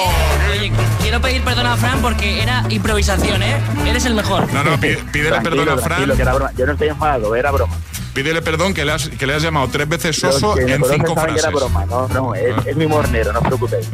Oye, 0.52 0.72
quiero 1.00 1.20
pedir 1.20 1.42
perdón 1.42 1.66
a 1.66 1.76
Fran 1.76 2.00
porque 2.00 2.42
era 2.42 2.64
improvisación, 2.68 3.42
¿eh? 3.42 3.56
Eres 3.86 4.04
el 4.04 4.14
mejor. 4.14 4.52
No, 4.52 4.62
no, 4.62 4.78
pide- 4.78 5.02
pídele 5.10 5.40
perdón 5.40 5.68
a 5.68 5.78
Fran. 5.78 6.10
que 6.14 6.22
era 6.22 6.34
broma. 6.34 6.50
Yo 6.56 6.66
no 6.66 6.72
estoy 6.72 6.88
enfadado, 6.88 7.34
era 7.34 7.50
broma. 7.50 7.74
Pídele 8.14 8.42
perdón 8.42 8.74
que 8.74 8.84
le 8.84 8.92
has, 8.92 9.08
que 9.08 9.26
le 9.26 9.34
has 9.34 9.42
llamado 9.42 9.68
tres 9.68 9.88
veces 9.88 10.14
soso 10.20 10.54
que 10.54 10.62
en 10.74 10.84
cinco 10.84 11.14
saben 11.14 11.34
que 11.34 11.40
frases. 11.40 11.44
era 11.44 11.50
broma. 11.50 11.86
No, 11.86 12.06
no, 12.08 12.34
es, 12.34 12.54
es 12.66 12.76
mi 12.76 12.86
mornero, 12.86 13.32
no 13.32 13.38
os 13.40 13.44
preocupéis. 13.46 13.88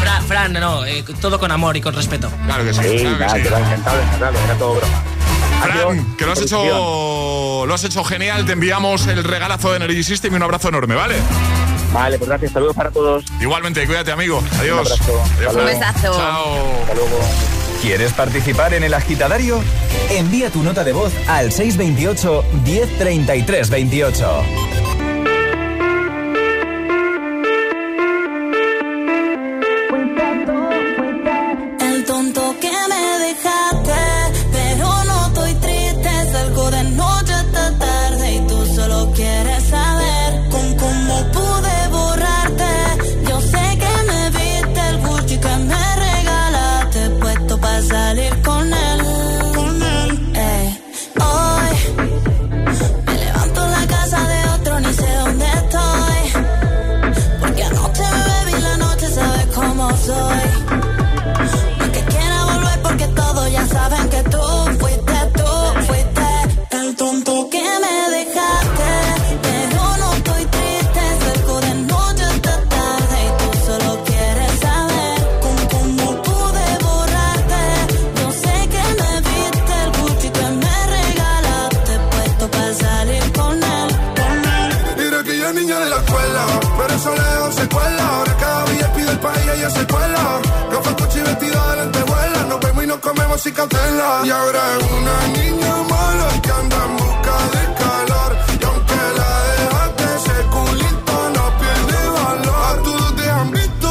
Fran, 0.00 0.24
Fran, 0.26 0.52
no, 0.52 0.84
eh, 0.86 1.04
todo 1.20 1.38
con 1.40 1.50
amor 1.50 1.76
y 1.76 1.80
con 1.80 1.92
respeto. 1.94 2.30
Claro 2.46 2.64
que 2.64 2.72
sí, 2.72 2.80
Sí, 2.82 2.98
claro 3.04 3.18
que 3.18 3.24
nada, 3.24 3.34
sí. 3.36 3.42
que 3.42 3.50
lo 3.50 3.56
he 3.56 3.60
encantado, 3.60 4.00
encantado, 4.00 4.38
era 4.44 4.54
todo 4.54 4.74
broma. 4.76 5.02
Fran, 5.62 6.16
que 6.16 6.26
lo 6.26 6.32
has 6.32 6.40
hecho 6.40 7.64
lo 7.66 7.74
has 7.74 7.84
hecho 7.84 8.04
genial, 8.04 8.44
te 8.44 8.52
enviamos 8.52 9.06
el 9.06 9.22
regalazo 9.24 9.70
de 9.70 9.76
Energy 9.76 10.02
System 10.02 10.32
y 10.32 10.36
un 10.36 10.42
abrazo 10.42 10.68
enorme, 10.68 10.94
¿vale? 10.94 11.14
Vale, 11.92 12.18
pues 12.18 12.28
gracias, 12.28 12.52
saludos 12.52 12.74
para 12.74 12.90
todos. 12.90 13.24
Igualmente, 13.40 13.86
cuídate, 13.86 14.12
amigo. 14.12 14.42
Adiós. 14.58 14.86
Un 14.86 14.92
abrazo. 14.92 15.24
Adiós, 15.38 15.54
Un 15.54 15.64
besazo. 15.66 16.12
Chao. 16.14 16.56
Hasta 16.82 16.94
luego. 16.94 17.18
¿Quieres 17.82 18.12
participar 18.12 18.74
en 18.74 18.84
El 18.84 18.94
Agitadario? 18.94 19.60
Envía 20.10 20.50
tu 20.50 20.62
nota 20.62 20.84
de 20.84 20.92
voz 20.92 21.12
al 21.28 21.52
628 21.52 22.44
1033 22.64 23.70
28. 23.70 24.42
Y 94.02 94.30
ahora 94.30 94.60
es 94.78 94.84
una 94.98 95.28
niña 95.28 95.74
mala 95.88 96.28
que 96.42 96.50
anda 96.50 96.76
en 96.86 96.96
busca 96.96 97.34
de 97.54 97.64
calor. 97.82 98.36
Y 98.60 98.64
aunque 98.64 99.00
la 99.18 99.30
dejaste, 99.58 100.04
ese 100.16 100.36
culito 100.50 101.14
no 101.36 101.44
pierde 101.60 101.98
valor. 102.10 102.62
A 102.68 102.82
todos 102.82 103.16
te 103.16 103.30
han 103.30 103.50
visto. 103.52 103.90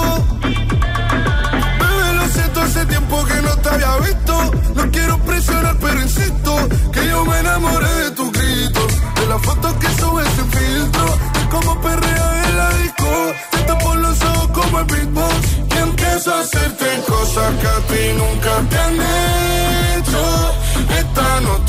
Bebé, 1.79 2.13
lo 2.19 2.27
siento, 2.27 2.61
hace 2.61 2.85
tiempo 2.87 3.23
que 3.23 3.41
no 3.41 3.55
te 3.55 3.69
había 3.69 3.97
visto. 3.99 4.51
No 4.75 4.91
quiero 4.91 5.17
presionar, 5.19 5.77
pero 5.79 6.01
insisto 6.01 6.55
que 6.91 7.07
yo 7.07 7.23
me 7.23 7.39
enamoré 7.39 7.93
de 8.03 8.11
tu 8.11 8.29
grito. 8.31 8.81
De 9.15 9.25
las 9.27 9.41
fotos 9.41 9.73
que 9.75 9.87
subes 10.01 10.27
sin 10.35 10.51
filtro. 10.51 11.05
De 11.35 11.49
cómo 11.49 11.79
perrea 11.79 12.43
en 12.49 12.57
la 12.57 12.69
disco. 12.83 13.33
Te 13.51 13.57
tapo 13.59 13.95
los 13.95 14.21
ojos 14.23 14.47
como 14.53 14.79
el 14.79 14.85
beatbox. 14.85 15.35
Y 15.73 15.77
empiezo 15.77 16.35
a 16.35 16.41
hacerte 16.41 17.01
cosas 17.07 17.53
que 17.61 17.67
a 17.67 17.79
ti 17.87 18.03
nunca 18.17 18.51
te 18.69 19.60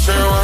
hecho. 0.09 0.42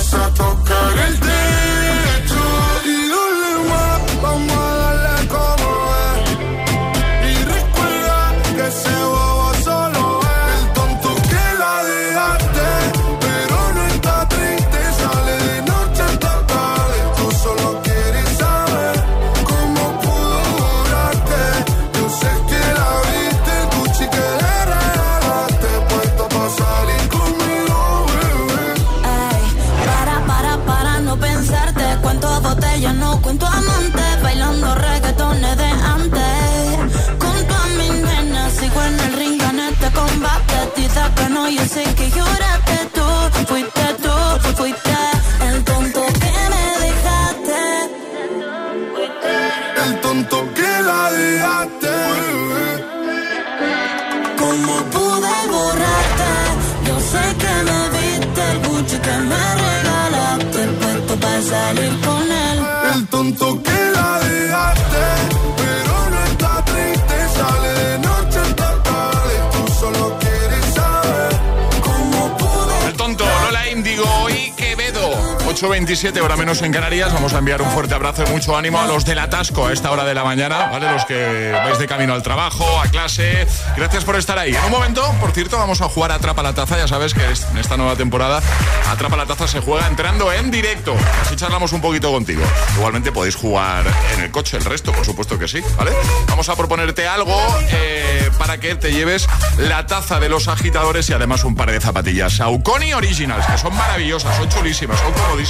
8.27 75.61 76.21
hora 76.21 76.37
menos 76.37 76.62
en 76.62 76.71
Canarias. 76.71 77.12
Vamos 77.12 77.35
a 77.35 77.38
enviar 77.38 77.61
un 77.61 77.68
fuerte 77.71 77.92
abrazo 77.92 78.23
y 78.25 78.31
mucho 78.31 78.57
ánimo 78.57 78.81
a 78.81 78.87
los 78.87 79.05
del 79.05 79.18
atasco 79.18 79.66
a 79.66 79.73
esta 79.73 79.90
hora 79.90 80.05
de 80.05 80.14
la 80.14 80.23
mañana, 80.23 80.68
¿vale? 80.68 80.88
Los 80.92 81.05
que 81.05 81.51
vais 81.53 81.81
de 81.81 81.88
camino 81.88 82.14
al 82.14 82.23
trabajo, 82.23 82.81
a 82.81 82.87
clase. 82.87 83.44
Gracias 83.77 84.05
por 84.05 84.14
estar 84.14 84.38
ahí. 84.38 84.55
En 84.55 84.64
un 84.66 84.71
momento, 84.71 85.03
por 85.21 85.33
cierto, 85.33 85.59
vamos 85.59 85.81
a 85.81 85.88
jugar 85.88 86.12
a 86.12 86.14
Atrapa 86.14 86.44
la 86.44 86.53
Taza. 86.53 86.79
Ya 86.79 86.87
sabes 86.87 87.12
que 87.12 87.25
en 87.25 87.59
esta 87.59 87.77
nueva 87.77 87.97
temporada 87.97 88.40
Atrapa 88.88 89.16
la 89.16 89.27
Taza 89.27 89.49
se 89.49 89.59
juega 89.59 89.88
entrando 89.88 90.33
en 90.33 90.53
directo. 90.53 90.94
Así 91.23 91.35
charlamos 91.35 91.73
un 91.73 91.81
poquito 91.81 92.12
contigo. 92.12 92.42
Igualmente 92.77 93.11
podéis 93.11 93.35
jugar 93.35 93.85
en 94.14 94.21
el 94.21 94.31
coche 94.31 94.59
el 94.59 94.64
resto, 94.64 94.92
por 94.92 95.05
supuesto 95.05 95.40
que 95.40 95.49
sí, 95.49 95.61
¿vale? 95.77 95.90
Vamos 96.29 96.49
a 96.49 96.55
proponerte 96.55 97.09
algo 97.09 97.37
eh, 97.73 98.31
para 98.38 98.61
que 98.61 98.77
te 98.77 98.92
lleves 98.92 99.27
la 99.57 99.87
taza 99.88 100.21
de 100.21 100.29
los 100.29 100.47
agitadores 100.47 101.11
y 101.11 101.14
además 101.14 101.42
un 101.42 101.57
par 101.57 101.73
de 101.73 101.81
zapatillas 101.81 102.35
Saucony 102.35 102.94
Originals, 102.94 103.44
que 103.44 103.59
son 103.59 103.75
maravillosas, 103.75 104.37
son 104.37 104.49
chulísimas, 104.49 105.01
son 105.01 105.12
comodísimas. 105.12 105.48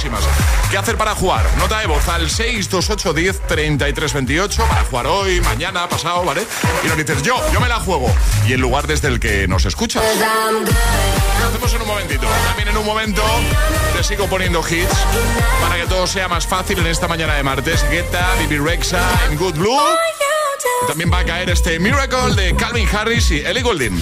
¿Qué 0.71 0.77
hacer 0.77 0.95
para 0.97 1.13
jugar? 1.13 1.45
Nota 1.57 1.79
de 1.79 1.87
voz 1.87 2.07
al 2.07 2.29
628 2.29 3.13
10 3.13 3.47
33 3.47 4.13
28 4.13 4.65
para 4.65 4.83
jugar 4.85 5.07
hoy, 5.07 5.41
mañana, 5.41 5.89
pasado, 5.89 6.23
¿vale? 6.23 6.47
Y 6.85 6.87
nos 6.87 6.95
dices, 6.95 7.21
yo, 7.21 7.35
yo 7.51 7.59
me 7.59 7.67
la 7.67 7.81
juego. 7.81 8.09
Y 8.47 8.53
el 8.53 8.61
lugar 8.61 8.87
desde 8.87 9.09
el 9.09 9.19
que 9.19 9.45
nos 9.49 9.65
escuchas. 9.65 10.01
Lo 11.41 11.47
hacemos 11.47 11.73
en 11.73 11.81
un 11.81 11.87
momentito. 11.87 12.27
También 12.47 12.69
en 12.69 12.77
un 12.77 12.85
momento 12.85 13.21
te 13.93 14.01
sigo 14.03 14.27
poniendo 14.27 14.61
hits 14.61 14.87
para 15.61 15.75
que 15.75 15.85
todo 15.87 16.07
sea 16.07 16.29
más 16.29 16.47
fácil 16.47 16.79
en 16.79 16.87
esta 16.87 17.09
mañana 17.09 17.33
de 17.35 17.43
martes. 17.43 17.83
Guetta, 17.89 18.35
Bibi 18.39 18.57
Rexa, 18.57 19.01
en 19.29 19.37
Good 19.37 19.55
Blue. 19.55 19.77
también 20.87 21.11
va 21.11 21.19
a 21.19 21.25
caer 21.25 21.49
este 21.49 21.77
Miracle 21.77 22.35
de 22.35 22.55
Calvin 22.55 22.87
Harris 22.87 23.31
y 23.31 23.39
Ellie 23.39 23.63
Goulding. 23.63 24.01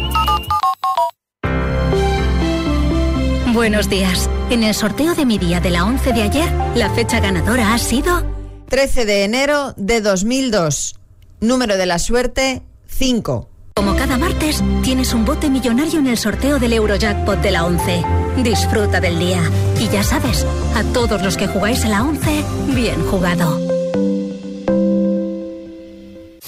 Buenos 3.53 3.89
días. 3.89 4.29
En 4.49 4.63
el 4.63 4.73
sorteo 4.73 5.13
de 5.13 5.25
mi 5.25 5.37
día 5.37 5.59
de 5.59 5.71
la 5.71 5.83
11 5.83 6.13
de 6.13 6.21
ayer, 6.21 6.49
la 6.73 6.89
fecha 6.89 7.19
ganadora 7.19 7.73
ha 7.73 7.77
sido 7.79 8.23
13 8.69 9.05
de 9.05 9.25
enero 9.25 9.73
de 9.75 9.99
2002. 9.99 10.95
Número 11.41 11.75
de 11.75 11.85
la 11.85 11.99
suerte 11.99 12.61
5. 12.87 13.49
Como 13.75 13.95
cada 13.97 14.17
martes, 14.17 14.63
tienes 14.83 15.13
un 15.13 15.25
bote 15.25 15.49
millonario 15.49 15.99
en 15.99 16.07
el 16.07 16.17
sorteo 16.17 16.59
del 16.59 16.71
Eurojackpot 16.71 17.41
de 17.41 17.51
la 17.51 17.65
11. 17.65 18.03
Disfruta 18.37 19.01
del 19.01 19.19
día. 19.19 19.41
Y 19.81 19.89
ya 19.89 20.03
sabes, 20.03 20.45
a 20.75 20.83
todos 20.93 21.21
los 21.21 21.35
que 21.35 21.47
jugáis 21.47 21.83
a 21.83 21.89
la 21.89 22.03
11, 22.03 22.45
bien 22.67 23.03
jugado. 23.07 23.59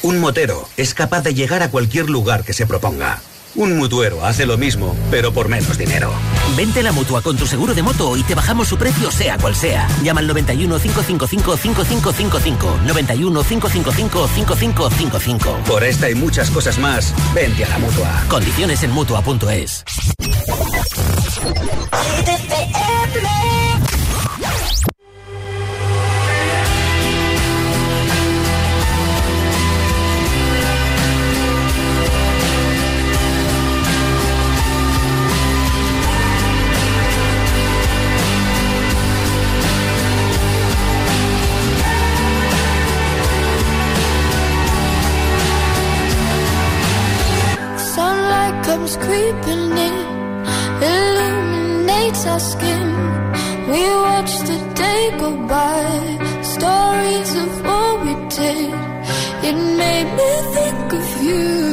Un 0.04 0.20
motero 0.20 0.70
es 0.78 0.94
capaz 0.94 1.22
de 1.22 1.34
llegar 1.34 1.64
a 1.64 1.70
cualquier 1.70 2.10
lugar 2.10 2.46
que 2.46 2.54
se 2.54 2.66
proponga. 2.66 3.22
Un 3.56 3.78
mutuero 3.78 4.26
hace 4.26 4.48
lo 4.48 4.58
mismo, 4.58 4.96
pero 5.12 5.32
por 5.32 5.48
menos 5.48 5.78
dinero. 5.78 6.12
Vente 6.58 6.80
a 6.80 6.84
la 6.84 6.92
mutua 6.92 7.22
con 7.22 7.38
tu 7.38 7.46
seguro 7.46 7.76
de 7.76 7.84
moto 7.84 8.18
y 8.18 8.24
te 8.24 8.34
bajamos 8.34 8.68
su 8.68 8.78
precio, 8.78 9.12
sea 9.12 9.38
cual 9.38 9.56
sea. 9.56 9.88
Llama 10.04 10.22
al 10.22 10.28
91 10.28 10.80
555 10.80 11.58
5555. 11.58 12.80
91 12.86 13.44
555 13.44 14.28
5555. 14.28 15.58
Por 15.68 15.84
esta 15.84 16.10
y 16.10 16.16
muchas 16.16 16.50
cosas 16.50 16.80
más, 16.80 17.14
vente 17.36 17.64
a 17.66 17.70
la 17.70 17.78
mutua. 17.78 18.24
Condiciones 18.28 18.82
en 18.82 18.92
mutua.es. 18.92 19.84
comes 48.84 48.98
creeping 48.98 49.72
in, 49.88 49.98
illuminates 50.92 52.26
our 52.26 52.40
skin. 52.40 52.88
We 53.72 53.82
watch 54.08 54.34
the 54.50 54.60
day 54.76 55.18
go 55.20 55.30
by, 55.48 55.84
stories 56.42 57.32
of 57.44 57.52
what 57.66 57.94
we 58.06 58.14
did. 58.38 58.74
It 59.48 59.58
made 59.84 60.10
me 60.20 60.32
think 60.56 60.94
of 61.02 61.24
you. 61.24 61.73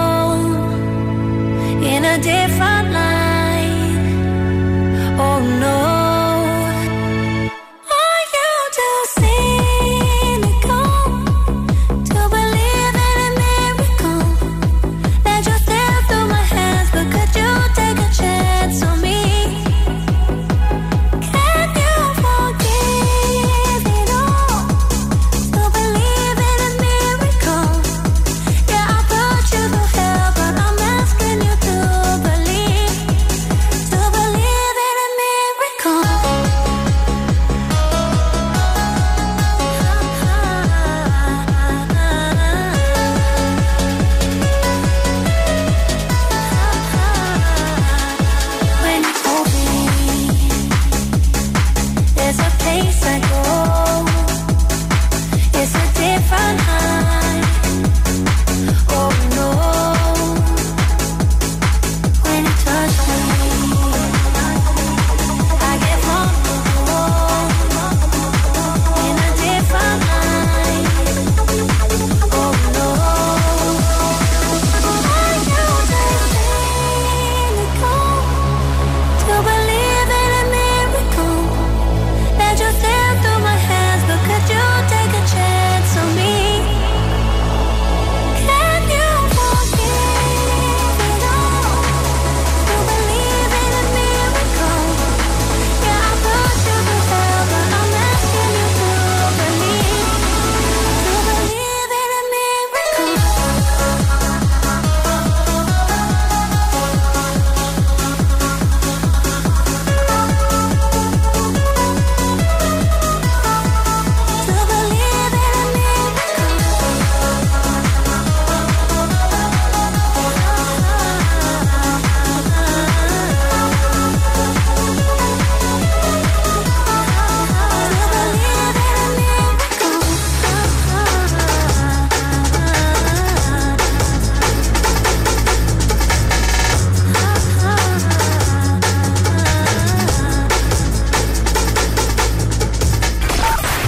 in 1.83 2.05
a 2.05 2.17
different 2.17 2.91
light. 2.91 3.97
Oh 5.17 5.39
no. 5.59 5.90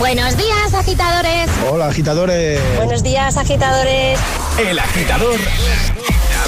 Buenos 0.03 0.35
días, 0.35 0.73
agitadores. 0.73 1.49
Hola, 1.71 1.87
agitadores. 1.87 2.59
Buenos 2.75 3.03
días, 3.03 3.37
agitadores. 3.37 4.19
El 4.59 4.77
agitador 4.77 5.39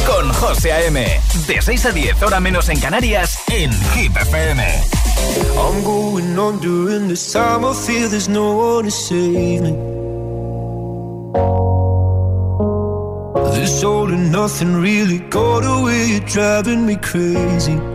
con 0.05 0.33
José 0.33 0.73
A.M. 0.73 1.21
De 1.47 1.61
6 1.61 1.85
a 1.85 1.91
10, 1.93 2.21
hora 2.21 2.41
menos 2.41 2.67
en 2.67 2.81
Canarias, 2.81 3.39
en 3.47 3.71
Hit 3.93 4.13
FM. 4.13 4.61
I'm 5.55 5.81
going 5.85 6.37
on 6.37 6.59
during 6.59 7.07
this 7.07 7.31
time. 7.31 7.63
I 7.63 7.73
feel 7.73 8.09
there's 8.09 8.27
no 8.27 8.57
one 8.57 8.83
to 8.83 8.91
save 8.91 9.61
me. 9.61 9.71
This 13.53 13.81
all 13.85 14.11
and 14.11 14.33
nothing 14.33 14.81
really 14.81 15.19
got 15.29 15.63
away. 15.63 16.07
You're 16.09 16.25
driving 16.25 16.85
me 16.85 16.97
crazy. 16.97 17.94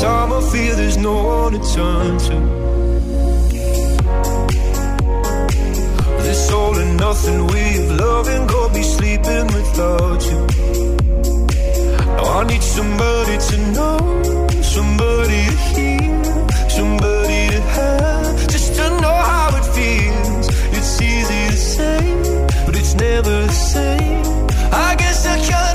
time. 0.00 0.32
I 0.32 0.40
feel 0.50 0.76
there's 0.76 0.96
no 0.96 1.14
one 1.22 1.52
to 1.52 1.60
turn 1.74 2.18
to. 2.26 2.36
This 6.24 6.50
all 6.50 6.76
and 6.78 6.96
nothing 6.96 7.40
of 7.40 8.00
loving, 8.00 8.46
go 8.46 8.68
be 8.72 8.82
sleeping 8.82 9.46
without 9.56 10.20
you. 10.30 10.40
Now 12.16 12.38
I 12.38 12.44
need 12.50 12.62
somebody 12.62 13.36
to 13.48 13.56
know, 13.76 13.98
somebody 14.74 15.40
to 15.50 15.56
hear, 15.74 16.24
somebody 16.78 17.40
to 17.54 17.60
have, 17.76 18.48
just 18.48 18.74
to 18.76 18.86
know 19.02 19.18
how 19.32 19.48
it 19.58 19.66
feels. 19.76 20.46
It's 20.76 20.94
easy 21.02 21.42
to 21.52 21.58
say, 21.74 22.00
but 22.64 22.74
it's 22.80 22.94
never 22.94 23.36
the 23.52 23.58
same. 23.74 24.22
I 24.72 24.94
guess 25.00 25.26
I 25.26 25.36
kinda 25.50 25.69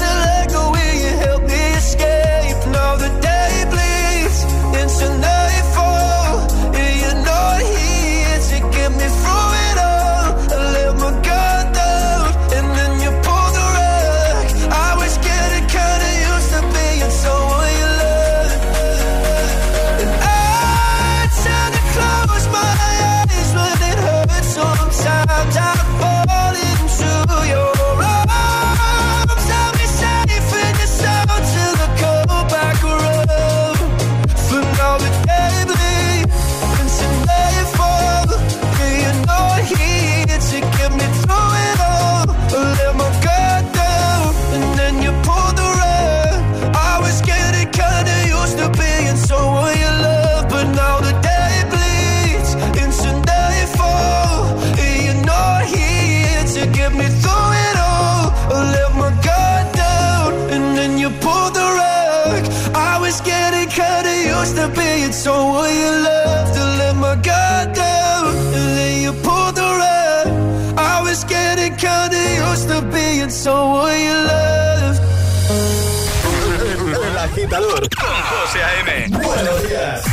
agitador 77.55 77.89
con 77.95 78.21
José 78.29 78.63
A.M. 78.63 79.07
Buenos 79.23 79.63
días. 79.67 80.03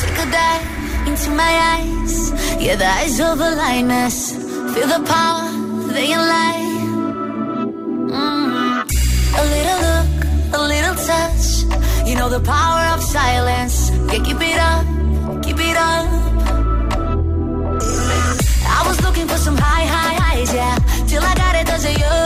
Take 0.00 0.18
a 0.18 0.26
dive 0.26 1.06
into 1.06 1.30
my 1.30 1.54
eyes. 1.76 2.32
Yeah, 2.60 2.76
the 2.76 2.86
eyes 2.86 3.20
of 3.20 3.40
a 3.40 3.50
lioness. 3.50 4.32
Feel 4.74 4.88
the 4.88 5.02
power, 5.06 5.48
they 5.92 6.16
lie. 6.16 6.66
Mm. 8.10 8.84
A 9.36 9.44
little 9.54 9.80
look, 9.86 10.08
a 10.54 10.62
little 10.66 10.94
touch. 10.94 12.06
You 12.06 12.16
know 12.16 12.28
the 12.28 12.40
power 12.40 12.94
of 12.94 13.02
silence. 13.02 13.90
Yeah, 14.12 14.22
keep 14.24 14.40
it 14.40 14.58
up, 14.58 14.86
keep 15.42 15.58
it 15.58 15.76
up. 15.76 16.06
I 18.70 18.84
was 18.86 19.00
looking 19.02 19.26
for 19.26 19.36
some 19.36 19.56
high, 19.56 19.86
high 19.86 20.14
highs, 20.14 20.54
yeah. 20.54 20.78
Till 21.06 21.22
I 21.22 21.34
got 21.34 21.54
it, 21.54 21.66
does 21.66 21.84
it 21.84 21.98
you? 21.98 22.17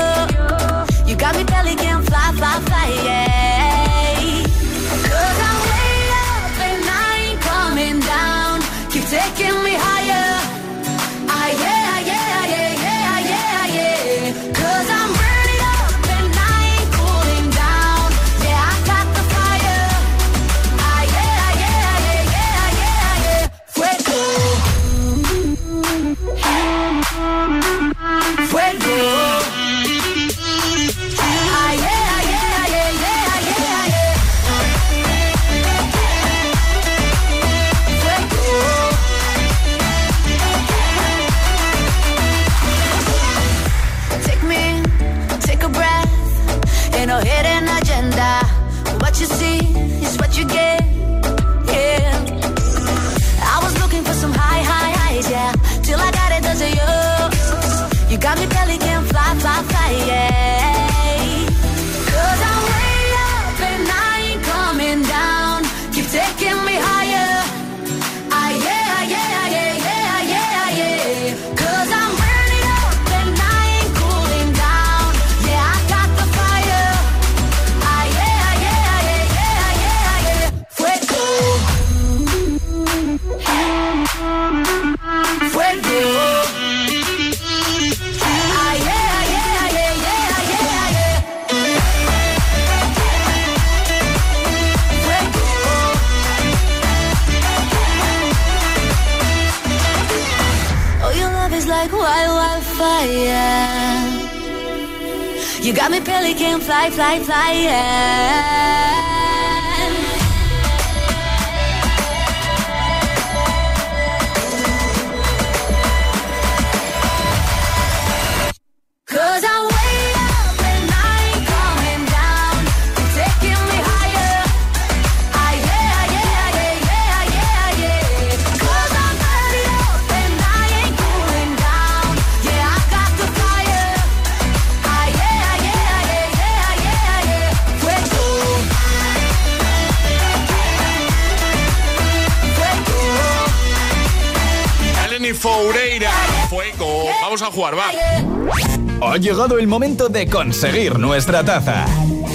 Vamos 147.42 147.54
a 147.54 147.56
jugar, 147.56 147.74
va. 147.76 149.10
Ha 149.10 149.16
llegado 149.16 149.58
el 149.58 149.66
momento 149.66 150.08
de 150.08 150.28
conseguir 150.28 150.96
nuestra 151.00 151.42
taza. 151.42 151.86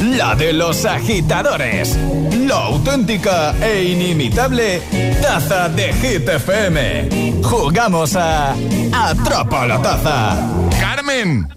La 0.01 0.35
de 0.35 0.51
los 0.51 0.83
agitadores. 0.83 1.97
La 2.45 2.55
auténtica 2.65 3.55
e 3.65 3.83
inimitable 3.83 4.81
taza 5.21 5.69
de 5.69 5.93
Hit 5.93 6.27
FM. 6.27 7.41
Jugamos 7.41 8.17
a 8.17 8.53
Atrapa 8.91 9.65
la 9.65 9.81
taza. 9.81 10.35
Carmen. 10.77 11.47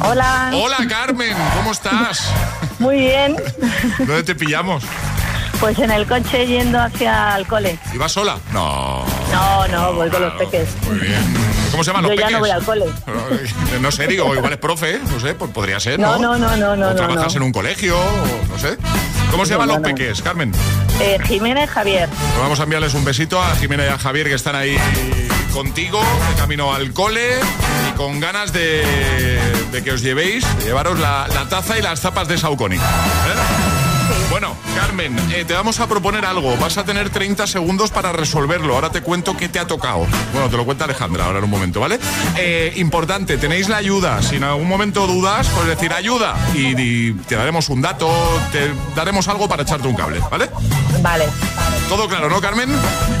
Hola. 0.00 0.50
Hola, 0.52 0.78
Carmen. 0.88 1.36
¿Cómo 1.54 1.70
estás? 1.70 2.32
Muy 2.80 2.96
bien. 2.96 3.36
¿Dónde 3.98 4.24
te 4.24 4.34
pillamos? 4.34 4.82
Pues 5.60 5.76
en 5.80 5.90
el 5.90 6.06
coche 6.06 6.46
yendo 6.46 6.80
hacia 6.80 7.36
el 7.36 7.46
cole. 7.46 7.76
¿Y 7.92 7.98
vas 7.98 8.12
sola? 8.12 8.38
No. 8.52 9.04
No, 9.32 9.66
no, 9.68 9.92
voy 9.94 10.08
con 10.08 10.22
los 10.22 10.32
peques. 10.34 10.68
Muy 10.86 10.98
bien. 11.00 11.20
¿Cómo 11.72 11.82
se 11.82 11.90
llaman 11.90 12.04
Yo 12.04 12.10
los 12.10 12.18
ya 12.18 12.26
peques? 12.26 12.32
no 12.32 12.38
voy 12.40 12.50
al 12.50 12.64
cole. 12.64 12.86
No 13.80 13.90
sé, 13.90 14.06
digo, 14.06 14.32
igual 14.34 14.52
es 14.52 14.58
profe, 14.58 15.00
no 15.10 15.18
sé, 15.18 15.34
pues 15.34 15.50
podría 15.50 15.80
ser, 15.80 15.98
¿no? 15.98 16.16
No, 16.18 16.38
no, 16.38 16.56
no, 16.56 16.76
no, 16.76 16.88
O 16.90 16.94
trabajas 16.94 17.34
no. 17.34 17.38
en 17.38 17.42
un 17.42 17.52
colegio, 17.52 17.98
o 17.98 18.46
no 18.48 18.58
sé. 18.58 18.76
¿Cómo 19.32 19.44
se 19.44 19.52
llaman 19.52 19.68
los 19.68 19.78
peques, 19.80 20.22
Carmen? 20.22 20.52
Eh, 21.00 21.18
Jiménez 21.26 21.68
Javier. 21.70 22.08
Pues 22.08 22.38
vamos 22.40 22.60
a 22.60 22.62
enviarles 22.62 22.94
un 22.94 23.04
besito 23.04 23.42
a 23.42 23.54
Jimena 23.56 23.84
y 23.84 23.88
a 23.88 23.98
Javier 23.98 24.28
que 24.28 24.34
están 24.34 24.54
ahí 24.56 24.76
contigo, 25.52 26.00
de 26.30 26.40
camino 26.40 26.72
al 26.72 26.92
cole 26.92 27.40
y 27.88 27.96
con 27.96 28.20
ganas 28.20 28.52
de, 28.52 28.84
de 29.72 29.82
que 29.84 29.90
os 29.92 30.02
llevéis, 30.02 30.44
de 30.60 30.66
llevaros 30.66 30.98
la, 31.00 31.26
la 31.34 31.48
taza 31.48 31.76
y 31.78 31.82
las 31.82 32.00
zapas 32.00 32.28
de 32.28 32.38
Saucony. 32.38 32.76
¿eh? 32.76 32.78
Bueno, 34.40 34.54
Carmen, 34.76 35.18
eh, 35.34 35.44
te 35.44 35.52
vamos 35.52 35.80
a 35.80 35.88
proponer 35.88 36.24
algo. 36.24 36.56
Vas 36.58 36.78
a 36.78 36.84
tener 36.84 37.10
30 37.10 37.48
segundos 37.48 37.90
para 37.90 38.12
resolverlo. 38.12 38.74
Ahora 38.76 38.88
te 38.88 39.02
cuento 39.02 39.36
qué 39.36 39.48
te 39.48 39.58
ha 39.58 39.66
tocado. 39.66 40.06
Bueno, 40.32 40.48
te 40.48 40.56
lo 40.56 40.64
cuenta 40.64 40.84
Alejandra 40.84 41.24
ahora 41.24 41.38
en 41.38 41.44
un 41.46 41.50
momento, 41.50 41.80
¿vale? 41.80 41.98
Eh, 42.36 42.72
importante, 42.76 43.36
tenéis 43.36 43.68
la 43.68 43.78
ayuda. 43.78 44.22
Si 44.22 44.36
en 44.36 44.44
algún 44.44 44.68
momento 44.68 45.08
dudas, 45.08 45.48
pues 45.48 45.66
decir 45.66 45.92
ayuda 45.92 46.36
y, 46.54 46.80
y 46.80 47.12
te 47.14 47.34
daremos 47.34 47.68
un 47.68 47.82
dato, 47.82 48.08
te 48.52 48.70
daremos 48.94 49.26
algo 49.26 49.48
para 49.48 49.64
echarte 49.64 49.88
un 49.88 49.96
cable, 49.96 50.20
¿vale? 50.30 50.48
Vale. 51.02 51.24
¿Todo 51.88 52.06
claro, 52.06 52.30
no, 52.30 52.40
Carmen? 52.40 52.70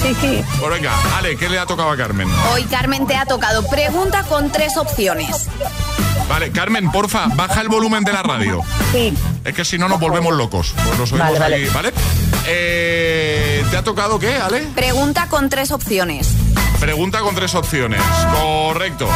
Sí, 0.00 0.14
sí. 0.20 0.44
Pues 0.60 0.70
venga, 0.70 0.92
Ale, 1.16 1.36
¿qué 1.36 1.48
le 1.48 1.58
ha 1.58 1.66
tocado 1.66 1.90
a 1.90 1.96
Carmen? 1.96 2.28
Hoy 2.52 2.62
Carmen 2.66 3.08
te 3.08 3.16
ha 3.16 3.26
tocado 3.26 3.68
pregunta 3.68 4.22
con 4.22 4.52
tres 4.52 4.76
opciones. 4.76 5.48
Vale, 6.28 6.50
Carmen, 6.52 6.90
porfa, 6.92 7.26
baja 7.34 7.60
el 7.60 7.68
volumen 7.68 8.04
de 8.04 8.12
la 8.12 8.22
radio. 8.22 8.62
Sí. 8.92 9.14
Es 9.44 9.54
que 9.54 9.64
si 9.64 9.78
no 9.78 9.88
nos 9.88 9.98
volvemos 9.98 10.34
locos. 10.34 10.74
Pues 10.84 10.98
nos 10.98 11.12
oímos 11.12 11.38
Vale, 11.38 11.54
ahí, 11.56 11.68
¿vale? 11.72 11.92
Eh, 12.46 13.64
¿Te 13.70 13.76
ha 13.76 13.82
tocado 13.82 14.18
qué, 14.18 14.36
Ale? 14.36 14.60
Pregunta 14.74 15.28
con 15.28 15.48
tres 15.48 15.70
opciones. 15.70 16.28
Pregunta 16.80 17.20
con 17.20 17.34
tres 17.34 17.54
opciones. 17.54 18.02
Correcto. 18.40 19.08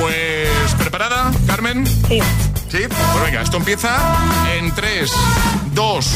Pues, 0.00 0.74
¿preparada, 0.78 1.30
Carmen? 1.46 1.86
Sí. 1.86 2.20
¿Sí? 2.68 2.78
Pues 2.88 3.24
venga, 3.24 3.40
esto 3.42 3.56
empieza 3.56 3.96
en 4.58 4.74
3, 4.74 5.10
2, 5.72 6.06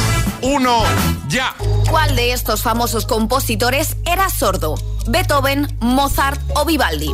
1, 0.42 0.82
ya. 1.28 1.54
¿Cuál 1.88 2.16
de 2.16 2.32
estos 2.32 2.62
famosos 2.62 3.06
compositores 3.06 3.96
era 4.04 4.28
sordo? 4.28 4.74
¿Beethoven, 5.06 5.74
Mozart 5.80 6.40
o 6.54 6.64
Vivaldi? 6.64 7.10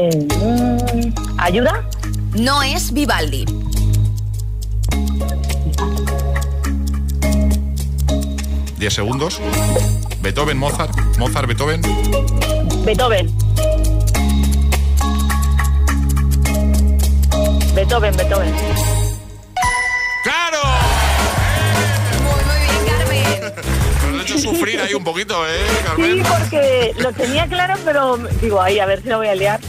Eh, 0.00 0.10
mm, 0.12 1.40
¿Ayuda? 1.40 1.82
No 2.34 2.62
es 2.62 2.92
Vivaldi. 2.92 3.44
Diez 8.78 8.94
segundos. 8.94 9.40
Beethoven, 10.22 10.56
Mozart. 10.56 10.96
Mozart, 11.18 11.48
Beethoven. 11.48 11.82
Beethoven. 12.84 13.26
Beethoven, 17.74 18.16
Beethoven. 18.16 18.54
¡Claro! 20.22 20.58
Nos 24.12 24.20
has 24.20 24.30
hecho 24.30 24.38
sufrir 24.50 24.80
ahí 24.80 24.94
un 24.94 25.02
poquito, 25.02 25.44
¿eh, 25.48 25.58
Carmen? 25.84 26.18
Sí, 26.18 26.22
porque 26.30 26.94
lo 26.98 27.12
tenía 27.12 27.48
claro, 27.48 27.74
pero 27.84 28.16
digo, 28.40 28.62
ahí, 28.62 28.78
a 28.78 28.86
ver 28.86 29.02
si 29.02 29.08
lo 29.08 29.18
voy 29.18 29.26
a 29.26 29.34
liar. 29.34 29.60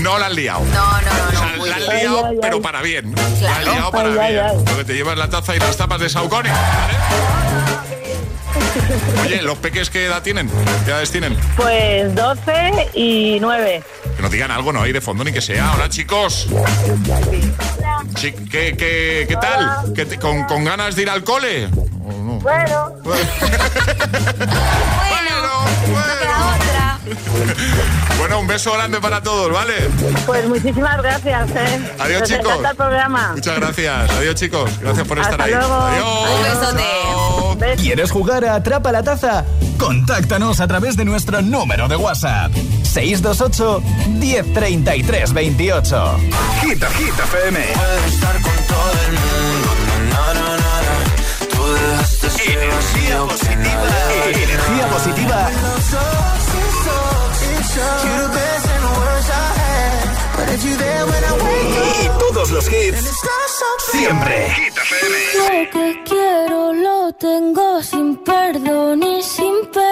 No 0.00 0.18
la 0.18 0.26
has 0.26 0.32
liado. 0.34 0.60
No, 0.60 0.72
no, 0.72 1.00
no. 1.00 1.62
O 1.62 1.66
sea, 1.66 1.66
la 1.66 1.76
has 1.76 1.88
liado, 2.02 2.18
Ay, 2.26 2.32
ay, 2.34 2.38
pero 2.40 2.56
ay. 2.56 2.62
para 2.62 2.82
bien. 2.82 3.12
Claro. 3.12 3.38
La 3.42 3.52
has 3.56 3.64
liado 3.64 3.90
para 3.90 4.08
bien. 4.08 4.20
ay. 4.44 4.56
Porque 4.66 4.84
te 4.84 4.94
llevas 4.94 5.18
la 5.18 5.28
taza 5.28 5.54
y 5.56 5.58
las 5.58 5.76
tapas 5.76 6.00
de 6.00 6.08
Saucony. 6.08 6.48
¿vale? 6.48 6.94
Oye, 9.24 9.42
¿los 9.42 9.58
peques 9.58 9.90
qué 9.90 10.06
edad 10.06 10.22
tienen? 10.22 10.50
¿Qué 10.84 10.90
edades 10.90 11.10
tienen? 11.10 11.36
Pues 11.56 12.14
12 12.14 12.88
y 12.94 13.38
9. 13.40 13.82
Que 14.16 14.22
nos 14.22 14.30
digan 14.30 14.50
algo, 14.50 14.72
no 14.72 14.82
hay 14.82 14.92
de 14.92 15.00
fondo 15.00 15.22
ni 15.24 15.32
que 15.32 15.40
sea. 15.40 15.72
Hola, 15.74 15.88
chicos. 15.88 16.48
Chi- 18.16 18.32
¿Qué, 18.32 18.76
qué, 18.76 19.26
qué 19.28 19.36
tal? 19.40 19.92
¿Qué 19.94 20.04
te- 20.06 20.18
con, 20.18 20.44
con 20.44 20.64
ganas 20.64 20.96
de 20.96 21.02
ir 21.02 21.10
al 21.10 21.22
cole? 21.24 21.68
Bueno. 21.68 22.92
Bueno, 25.10 25.39
un 28.40 28.46
beso 28.46 28.72
grande 28.72 29.00
para 29.00 29.20
todos, 29.22 29.52
¿vale? 29.52 29.74
Pues 30.26 30.48
muchísimas 30.48 30.96
gracias, 31.02 31.50
¿eh? 31.50 31.92
Adiós, 31.98 32.20
Nos 32.20 32.28
chicos. 32.30 32.46
encanta 32.46 32.70
el 32.70 32.76
programa. 32.76 33.32
Muchas 33.34 33.56
gracias. 33.60 34.10
Adiós, 34.10 34.34
chicos. 34.34 34.70
Gracias 34.80 35.06
por 35.06 35.18
estar 35.18 35.42
ahí. 35.42 35.50
luego. 35.52 35.74
Adiós. 35.74 36.74
¿Quieres 37.78 38.10
jugar 38.10 38.44
a 38.44 38.54
Atrapa 38.56 38.92
la 38.92 39.02
Taza? 39.02 39.44
Contáctanos 39.78 40.60
a 40.60 40.66
través 40.68 40.96
de 40.96 41.04
nuestro 41.04 41.42
número 41.42 41.86
de 41.88 41.96
WhatsApp. 41.96 42.52
628 42.82 43.82
1033 44.08 45.32
28. 45.32 46.16
Hit, 46.62 46.84
Hit 46.84 47.18
FM. 47.18 47.58
estar 48.08 48.34
con 48.40 48.52
todo 48.68 48.92
el 49.06 49.12
mundo. 49.12 49.68
Na, 50.10 50.34
na, 50.34 50.40
na, 50.40 50.56
na. 50.56 51.46
Tú 51.54 51.72
dejaste 51.72 52.30
ser 52.30 52.58
Energía 52.58 53.18
positiva. 53.28 53.82
Energía 54.26 54.88
positiva. 54.88 55.50
Y 62.02 62.08
todos 62.18 62.50
los 62.50 62.66
hits. 62.66 63.10
Siempre. 63.92 64.56
Lo 65.36 65.70
que 65.70 66.02
quiero 66.04 66.72
lo 66.72 67.12
tengo 67.12 67.82
sin 67.82 68.16
perdón 68.24 69.02
y 69.02 69.22
sin 69.22 69.66
permiso. 69.72 69.89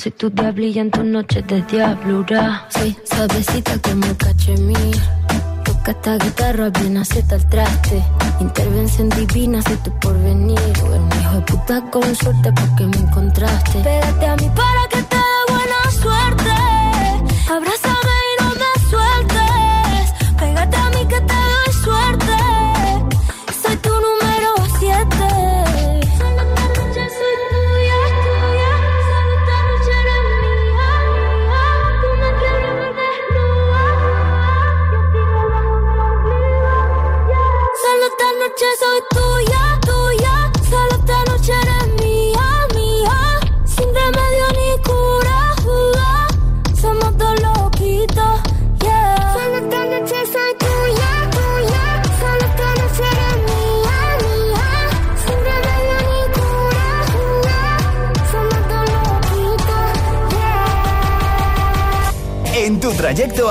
Soy 0.00 0.12
tu 0.12 0.30
diablilla 0.30 0.80
en 0.80 0.90
tus 0.90 1.04
noches 1.04 1.46
de 1.46 1.60
diablura. 1.60 2.66
Soy 2.70 2.96
suavecita 3.04 3.78
como 3.82 4.16
cachemir. 4.16 4.96
Toca 5.62 5.90
esta 5.90 6.16
guitarra, 6.16 6.70
bien 6.70 6.96
acepta 6.96 7.34
el 7.34 7.46
traste. 7.50 8.02
Intervención 8.40 9.10
divina, 9.10 9.60
soy 9.60 9.76
tu 9.84 9.90
porvenir. 10.00 10.58
O 10.58 10.94
el 10.94 11.20
hijo 11.20 11.34
de 11.34 11.40
puta 11.42 11.82
con 11.90 12.16
suerte 12.16 12.50
porque 12.50 12.84
me 12.86 12.96
encontraste. 12.96 13.78
Pégate 13.80 14.26
a 14.26 14.36
mí 14.36 14.50
para 14.56 14.88
que 14.88 15.02
te 15.02 15.16
dé 15.16 15.52
buena 15.52 15.90
suerte. 16.00 16.50
Abrázame 17.52 17.79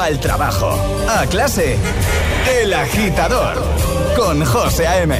al 0.09 0.19
trabajo, 0.19 0.71
a 1.07 1.27
clase, 1.27 1.77
El 2.59 2.73
Agitador, 2.73 3.55
con 4.17 4.43
José 4.43 4.87
A.M. 4.87 5.13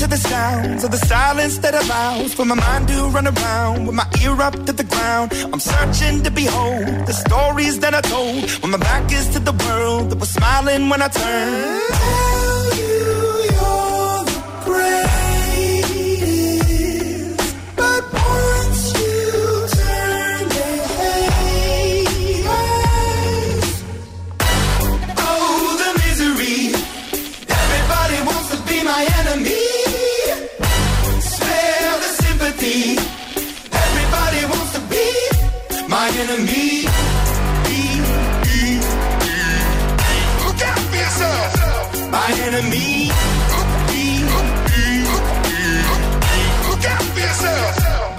To 0.00 0.06
the 0.06 0.16
sounds 0.16 0.84
of 0.84 0.90
the 0.90 0.98
silence 0.98 1.58
that 1.58 1.74
allows 1.74 2.34
for 2.34 2.44
my 2.44 2.54
mind 2.54 2.88
to 2.88 3.08
run 3.08 3.26
around 3.26 3.86
with 3.86 3.94
my 3.94 4.06
ear 4.22 4.40
up 4.42 4.54
to 4.66 4.72
the 4.72 4.84
ground. 4.84 5.32
I'm 5.52 5.60
searching 5.60 6.22
to 6.24 6.30
behold 6.30 6.84
the 7.06 7.12
stories 7.12 7.78
that 7.80 7.94
I 7.94 8.00
told 8.02 8.50
when 8.62 8.72
my 8.72 8.78
back 8.78 9.10
is 9.12 9.28
to 9.30 9.40
the 9.40 9.52
world 9.64 10.10
that 10.10 10.18
was 10.18 10.28
smiling 10.30 10.88
when 10.90 11.00
I 11.02 11.08
turned. 11.08 12.65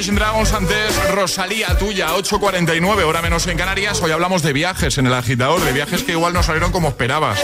Imagine 0.00 0.18
Dragons 0.18 0.54
antes 0.54 1.12
Rosalía 1.12 1.76
tuya 1.76 2.16
8.49 2.16 3.04
hora 3.04 3.20
menos 3.20 3.46
en 3.48 3.58
Canarias. 3.58 4.00
Hoy 4.00 4.10
hablamos 4.12 4.42
de 4.42 4.54
viajes 4.54 4.96
en 4.96 5.06
el 5.06 5.12
agitador 5.12 5.60
de 5.62 5.74
viajes 5.74 6.04
que 6.04 6.12
igual 6.12 6.32
no 6.32 6.42
salieron 6.42 6.72
como 6.72 6.88
esperabas. 6.88 7.38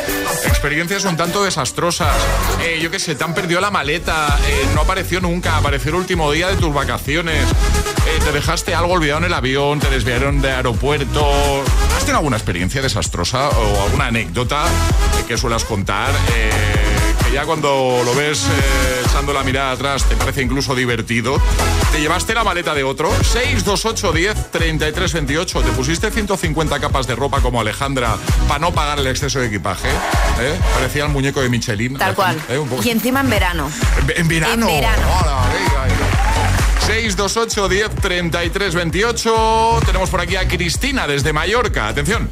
Experiencias 0.47 1.05
un 1.05 1.19
tanto 1.19 1.45
desastrosas. 1.45 2.17
Eh, 2.63 2.79
yo 2.81 2.91
qué 2.91 2.99
sé 2.99 3.15
te 3.15 3.25
han 3.25 3.35
perdido 3.35 3.61
la 3.61 3.71
maleta 3.71 4.39
eh, 4.49 4.69
no 4.75 4.81
apareció 4.81 5.21
nunca 5.21 5.59
apareció 5.59 5.91
el 5.91 5.97
último 5.97 6.33
día 6.33 6.49
de 6.49 6.57
tus 6.57 6.73
vacaciones. 6.73 7.47
Eh, 7.47 8.21
te 8.25 8.33
dejaste 8.33 8.75
algo 8.75 8.95
olvidado 8.95 9.19
en 9.19 9.25
el 9.25 9.35
avión 9.35 9.79
te 9.79 9.91
desviaron 9.91 10.41
de 10.41 10.53
aeropuerto. 10.53 11.63
¿has 11.95 12.01
tenido 12.01 12.17
alguna 12.17 12.39
experiencia 12.39 12.81
desastrosa 12.81 13.51
o 13.51 13.83
alguna 13.83 14.07
anécdota 14.07 14.65
que 15.29 15.37
suelas 15.37 15.67
contar 15.67 16.11
que 17.27 17.33
ya 17.33 17.45
cuando 17.45 18.03
lo 18.05 18.15
ves 18.15 18.45
eh, 18.47 19.03
echando 19.07 19.33
la 19.33 19.43
mirada 19.43 19.73
atrás 19.73 20.05
te 20.05 20.17
parece 20.17 20.43
incluso 20.43 20.75
divertido. 20.75 21.41
Te 21.93 22.01
llevaste 22.01 22.35
la 22.35 22.45
maleta 22.45 22.75
de 22.75 22.85
otro, 22.85 23.11
628 23.23 24.13
10 24.13 24.51
33 24.51 25.13
28. 25.13 25.61
Te 25.63 25.71
pusiste 25.73 26.11
150 26.11 26.81
capas 26.81 27.07
de 27.07 27.15
ropa 27.15 27.41
como 27.41 27.61
Alejandra 27.61 28.17
para 28.49 28.61
no 28.61 28.73
pagar 28.73 28.99
el 28.99 29.07
exceso 29.07 29.41
de 29.41 29.47
equipaje. 29.47 29.89
¿eh? 30.41 30.59
Parecía 30.75 31.05
el 31.05 31.11
muñeco 31.11 31.41
de 31.41 31.49
Michelin. 31.49 31.97
Tal 31.99 32.15
cual. 32.15 32.41
¿eh? 32.49 32.59
Un 32.59 32.69
poco- 32.69 32.83
Y 32.85 32.91
encima 32.91 33.21
en 33.21 33.31
verano. 33.31 33.71
En, 34.03 34.21
en 34.21 34.29
verano. 34.29 34.69
En 34.69 34.81
verano. 34.81 35.03
Hola, 35.21 35.43
venga, 35.53 35.83
venga. 35.85 36.87
628 36.87 37.69
10 37.69 37.91
33 38.01 38.75
28. 38.75 39.81
Tenemos 39.87 40.11
por 40.11 40.21
aquí 40.21 40.37
a 40.37 40.47
Cristina 40.47 41.07
desde 41.07 41.33
Mallorca. 41.33 41.89
Atención. 41.89 42.31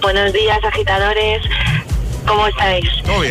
Buenos 0.00 0.32
días, 0.32 0.58
agitadores. 0.64 1.42
¿Cómo 2.26 2.46
estáis? 2.48 2.84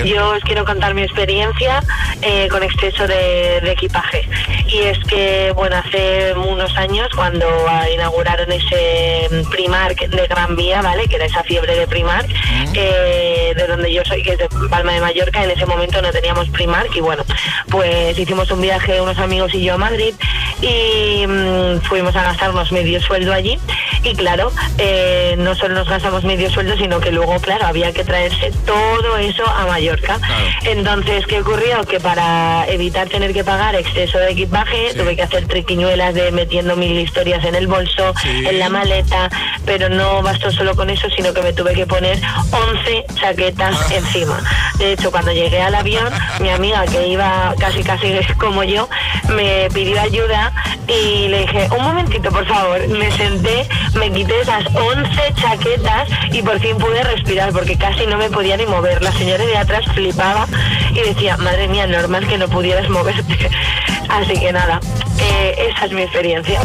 Yo 0.05 0.29
os 0.31 0.43
quiero 0.43 0.63
contar 0.65 0.93
mi 0.93 1.03
experiencia 1.03 1.81
eh, 2.21 2.47
con 2.49 2.63
exceso 2.63 3.05
de, 3.07 3.57
equipaje. 3.71 4.27
Y 4.67 4.79
es 4.79 4.97
que, 5.05 5.51
bueno, 5.55 5.75
hace 5.75 6.33
unos 6.33 6.75
años, 6.77 7.09
cuando 7.15 7.45
inauguraron 7.93 8.51
ese 8.51 9.29
Primark 9.51 10.07
de 10.07 10.27
Gran 10.27 10.55
Vía, 10.55 10.81
¿vale? 10.81 11.07
Que 11.07 11.15
era 11.17 11.25
esa 11.25 11.43
fiebre 11.43 11.75
de 11.75 11.87
Primark, 11.87 12.27
eh, 12.73 13.53
de 13.55 13.67
donde 13.67 13.93
yo 13.93 14.01
soy, 14.05 14.23
que 14.23 14.33
es 14.33 14.37
de 14.37 14.47
Palma 14.69 14.93
de 14.93 15.01
Mallorca, 15.01 15.43
en 15.43 15.51
ese 15.51 15.65
momento 15.65 16.01
no 16.01 16.11
teníamos 16.11 16.49
Primark. 16.49 16.95
Y 16.95 17.01
bueno, 17.01 17.23
pues 17.69 18.17
hicimos 18.17 18.49
un 18.51 18.61
viaje, 18.61 19.01
unos 19.01 19.17
amigos 19.19 19.53
y 19.53 19.63
yo 19.63 19.73
a 19.73 19.77
Madrid, 19.77 20.13
y 20.61 21.27
mm, 21.27 21.81
fuimos 21.81 22.15
a 22.15 22.23
gastarnos 22.23 22.71
medio 22.71 23.01
sueldo 23.01 23.33
allí. 23.33 23.59
Y 24.03 24.15
claro, 24.15 24.51
eh, 24.77 25.35
no 25.37 25.55
solo 25.55 25.75
nos 25.75 25.89
gastamos 25.89 26.23
medio 26.23 26.49
sueldo, 26.49 26.77
sino 26.77 26.99
que 26.99 27.11
luego, 27.11 27.39
claro, 27.39 27.65
había 27.65 27.91
que 27.91 28.03
traerse 28.03 28.51
todo 28.65 28.84
eso 29.17 29.45
a 29.47 29.65
Mallorca. 29.65 30.19
Entonces, 30.63 31.25
¿qué 31.27 31.41
ocurrió? 31.41 31.83
Que 31.83 31.99
para 31.99 32.65
evitar 32.67 33.07
tener 33.09 33.33
que 33.33 33.43
pagar 33.43 33.75
exceso 33.75 34.17
de 34.17 34.31
equipaje, 34.31 34.93
tuve 34.95 35.15
que 35.15 35.23
hacer 35.23 35.47
triquiñuelas 35.47 36.13
de 36.13 36.31
metiendo 36.31 36.75
mil 36.75 36.97
historias 36.99 37.43
en 37.45 37.55
el 37.55 37.67
bolso, 37.67 38.13
en 38.23 38.59
la 38.59 38.69
maleta, 38.69 39.29
pero 39.65 39.89
no 39.89 40.21
bastó 40.21 40.51
solo 40.51 40.75
con 40.75 40.89
eso, 40.89 41.07
sino 41.15 41.33
que 41.33 41.41
me 41.41 41.53
tuve 41.53 41.73
que 41.73 41.85
poner 41.85 42.19
11 42.51 43.05
chaquetas 43.15 43.75
ah. 43.75 43.95
encima. 43.95 44.39
De 44.77 44.93
hecho, 44.93 45.11
cuando 45.11 45.31
llegué 45.31 45.61
al 45.61 45.75
avión, 45.75 46.11
mi 46.39 46.49
amiga, 46.49 46.85
que 46.85 47.07
iba 47.07 47.53
casi 47.59 47.83
casi 47.83 48.13
como 48.39 48.63
yo, 48.63 48.89
me 49.29 49.69
pidió 49.73 49.99
ayuda 50.01 50.51
y 50.87 51.27
le 51.29 51.41
dije, 51.41 51.67
un 51.77 51.83
momentito, 51.83 52.29
por 52.29 52.45
favor, 52.45 52.87
me 52.87 53.11
senté, 53.11 53.67
me 53.95 54.11
quité 54.11 54.41
esas 54.41 54.65
11 54.75 55.33
chaquetas 55.35 56.09
y 56.31 56.41
por 56.41 56.59
fin 56.59 56.77
pude 56.77 57.03
respirar 57.03 57.51
porque 57.51 57.77
casi 57.77 58.05
no 58.05 58.17
me 58.17 58.29
podía 58.29 58.57
ni 58.57 58.65
mover. 58.65 58.74
La 58.81 59.11
señora 59.13 59.45
de 59.45 59.57
atrás 59.57 59.85
flipaba 59.93 60.47
y 60.91 60.99
decía, 60.99 61.37
madre 61.37 61.69
mía, 61.69 61.87
normal 61.87 62.27
que 62.27 62.37
no 62.37 62.49
pudieras 62.49 62.89
moverte. 62.89 63.49
Así 64.09 64.33
que 64.37 64.51
nada, 64.51 64.81
eh, 65.17 65.69
esa 65.69 65.85
es 65.85 65.91
mi 65.93 66.01
experiencia. 66.01 66.59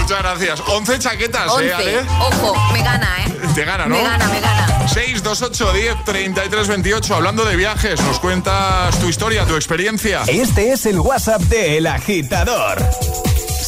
Muchas 0.00 0.18
gracias. 0.18 0.62
11 0.66 0.98
chaquetas, 0.98 1.52
¿eh, 1.60 1.74
Ale? 1.74 2.00
Ojo, 2.20 2.56
me 2.72 2.82
gana, 2.82 3.08
¿eh? 3.26 3.32
Te 3.54 3.64
gana, 3.66 3.84
¿no? 3.84 3.96
Me 3.96 4.02
gana, 4.02 4.28
me 4.28 4.40
gana. 4.40 4.88
628 4.88 5.72
10 5.72 6.04
33 6.04 6.68
28. 6.68 7.14
Hablando 7.14 7.44
de 7.44 7.56
viajes, 7.56 8.00
nos 8.00 8.18
cuentas 8.18 8.98
tu 8.98 9.08
historia, 9.08 9.44
tu 9.44 9.54
experiencia. 9.54 10.22
Este 10.26 10.72
es 10.72 10.86
el 10.86 10.98
WhatsApp 11.00 11.42
de 11.42 11.76
El 11.76 11.86
Agitador. 11.86 12.82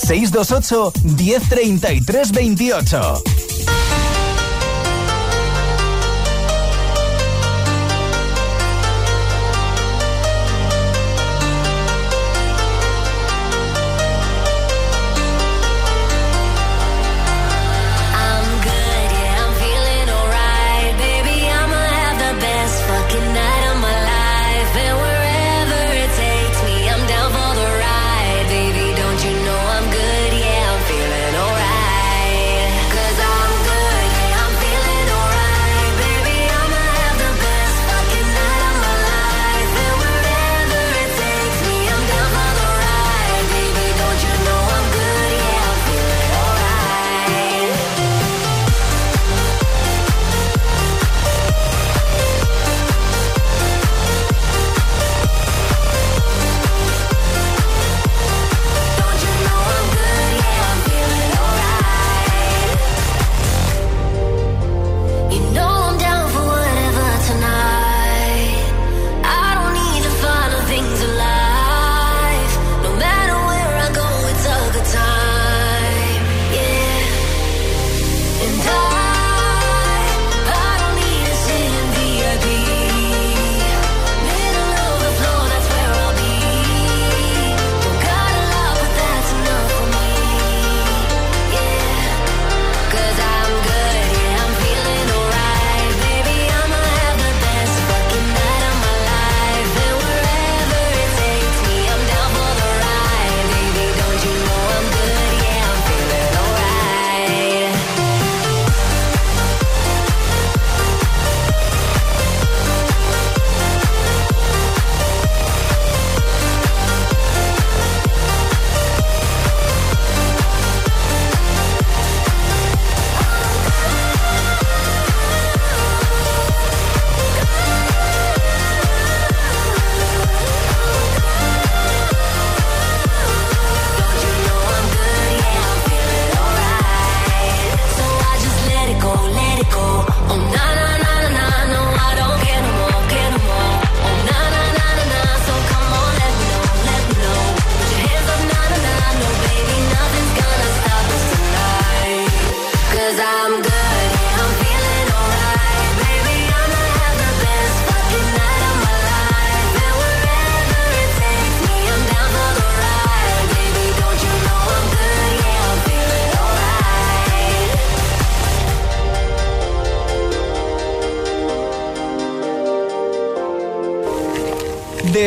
628 0.07 0.93
1033 1.03 2.33
28. 2.33 3.23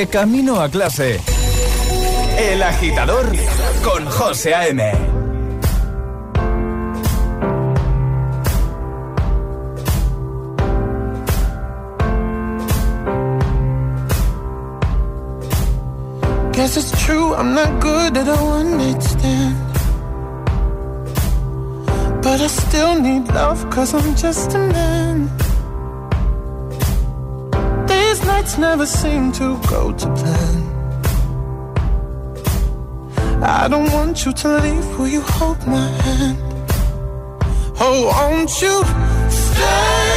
Camino 0.09 0.61
a 0.61 0.69
clase. 0.69 1.19
El 2.37 2.61
agitador 2.61 3.31
con 3.83 4.05
José 4.05 4.53
A.M. 4.53 5.17
Guess 16.53 16.77
it's 16.77 17.05
true, 17.05 17.35
I'm 17.35 17.53
not 17.53 17.81
good 17.81 18.17
at 18.17 18.27
a 18.27 18.35
one 18.43 18.77
night 18.77 19.01
stand. 19.03 19.57
But 22.23 22.41
I 22.41 22.47
still 22.47 22.99
need 22.99 23.27
love, 23.27 23.69
cause 23.69 23.93
I'm 23.93 24.15
just 24.15 24.53
a 24.55 24.59
man. 24.59 25.46
Nights 28.47 28.57
never 28.57 28.85
seem 28.85 29.31
to 29.33 29.59
go 29.69 29.91
to 29.91 30.07
plan. 30.15 30.63
I 33.43 33.67
don't 33.67 33.91
want 33.91 34.25
you 34.25 34.33
to 34.33 34.59
leave, 34.59 34.97
will 34.97 35.07
you 35.07 35.21
hold 35.21 35.65
my 35.67 35.87
hand? 36.03 36.37
Oh, 37.79 38.05
won't 38.07 38.61
you 38.61 38.83
stay 39.29 40.16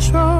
control. 0.00 0.39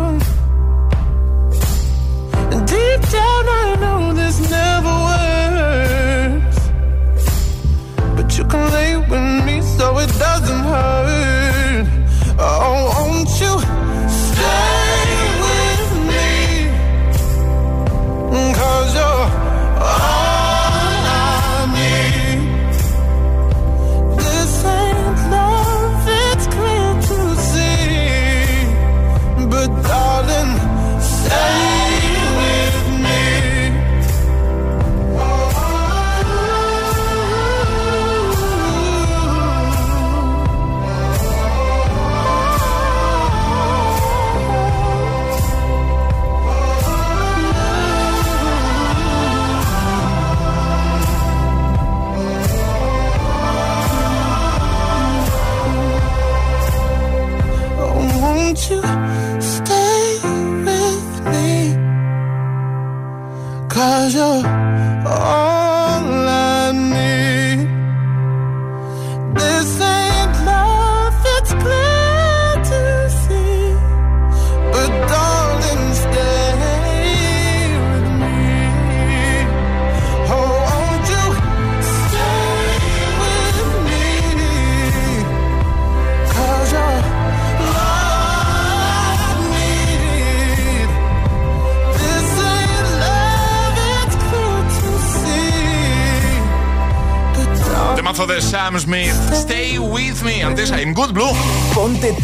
Sam 98.61 98.79
Smith. 98.79 99.17
Stay 99.33 99.79
with 99.79 100.23
me. 100.23 100.43
Antes 100.43 100.71
I'm 100.71 100.93
Good 100.93 101.13
Blue. 101.13 101.33
Ponte 101.73 102.15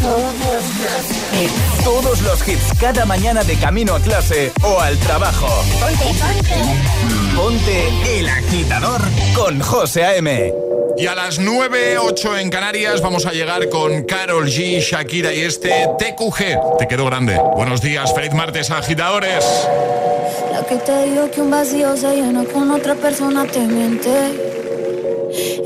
todos 1.83 2.21
los 2.21 2.47
hits 2.47 2.79
cada 2.79 3.07
mañana 3.07 3.43
de 3.43 3.55
camino 3.55 3.95
a 3.95 3.99
clase 3.99 4.51
o 4.61 4.79
al 4.79 4.95
trabajo. 4.99 5.47
Ponte 7.35 8.19
el 8.19 8.29
agitador 8.29 9.01
con 9.33 9.59
José 9.59 10.03
A.M. 10.03 10.53
Y 10.95 11.07
a 11.07 11.15
las 11.15 11.39
9, 11.39 11.97
8 11.97 12.37
en 12.37 12.51
Canarias 12.51 13.01
vamos 13.01 13.25
a 13.25 13.31
llegar 13.31 13.67
con 13.69 14.03
Carol 14.03 14.45
G, 14.45 14.79
Shakira 14.79 15.33
y 15.33 15.41
este 15.41 15.87
TQG. 15.97 16.77
Te 16.77 16.87
quedó 16.87 17.05
grande. 17.05 17.41
Buenos 17.55 17.81
días, 17.81 18.13
feliz 18.13 18.33
martes, 18.33 18.69
agitadores. 18.69 19.43
La 20.51 20.63
que 20.63 20.75
te 20.75 21.05
dijo 21.05 21.31
que 21.31 21.41
un 21.41 21.49
vacío 21.49 21.97
se 21.97 22.15
llena 22.15 22.43
con 22.43 22.69
otra 22.69 22.93
persona 22.93 23.43
te 23.45 23.61
miente. 23.61 24.46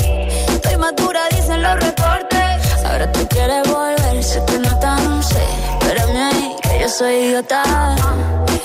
Estoy 0.49 0.77
madura, 0.77 1.21
dicen 1.31 1.63
los 1.63 1.75
reportes. 1.75 2.85
Ahora 2.85 3.11
tú 3.13 3.27
quieres 3.29 3.69
volver, 3.69 4.23
sé 4.23 4.43
que 4.47 4.59
no 4.59 4.79
tan 4.79 5.23
sé. 5.23 5.43
Espérame 5.81 6.17
ahí, 6.17 6.57
que 6.63 6.81
yo 6.81 6.89
soy 6.89 7.15
idiota. 7.15 7.63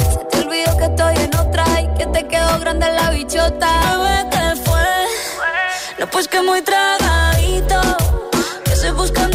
Se 0.09 0.25
te 0.25 0.45
olvidó 0.45 0.77
que 0.77 0.85
estoy 0.85 1.15
en 1.17 1.35
otra 1.35 1.65
y 1.81 1.87
que 1.97 2.05
te 2.07 2.27
quedó 2.27 2.59
grande 2.59 2.91
la 2.91 3.09
bichota. 3.11 3.69
Bebé, 3.91 4.29
¿qué 4.31 4.61
fue? 4.63 4.85
No, 5.99 6.07
pues 6.07 6.27
que 6.27 6.41
muy 6.41 6.61
tragadito. 6.61 7.81
Que 8.63 8.73
estoy 8.73 8.91
buscándome 8.91 9.34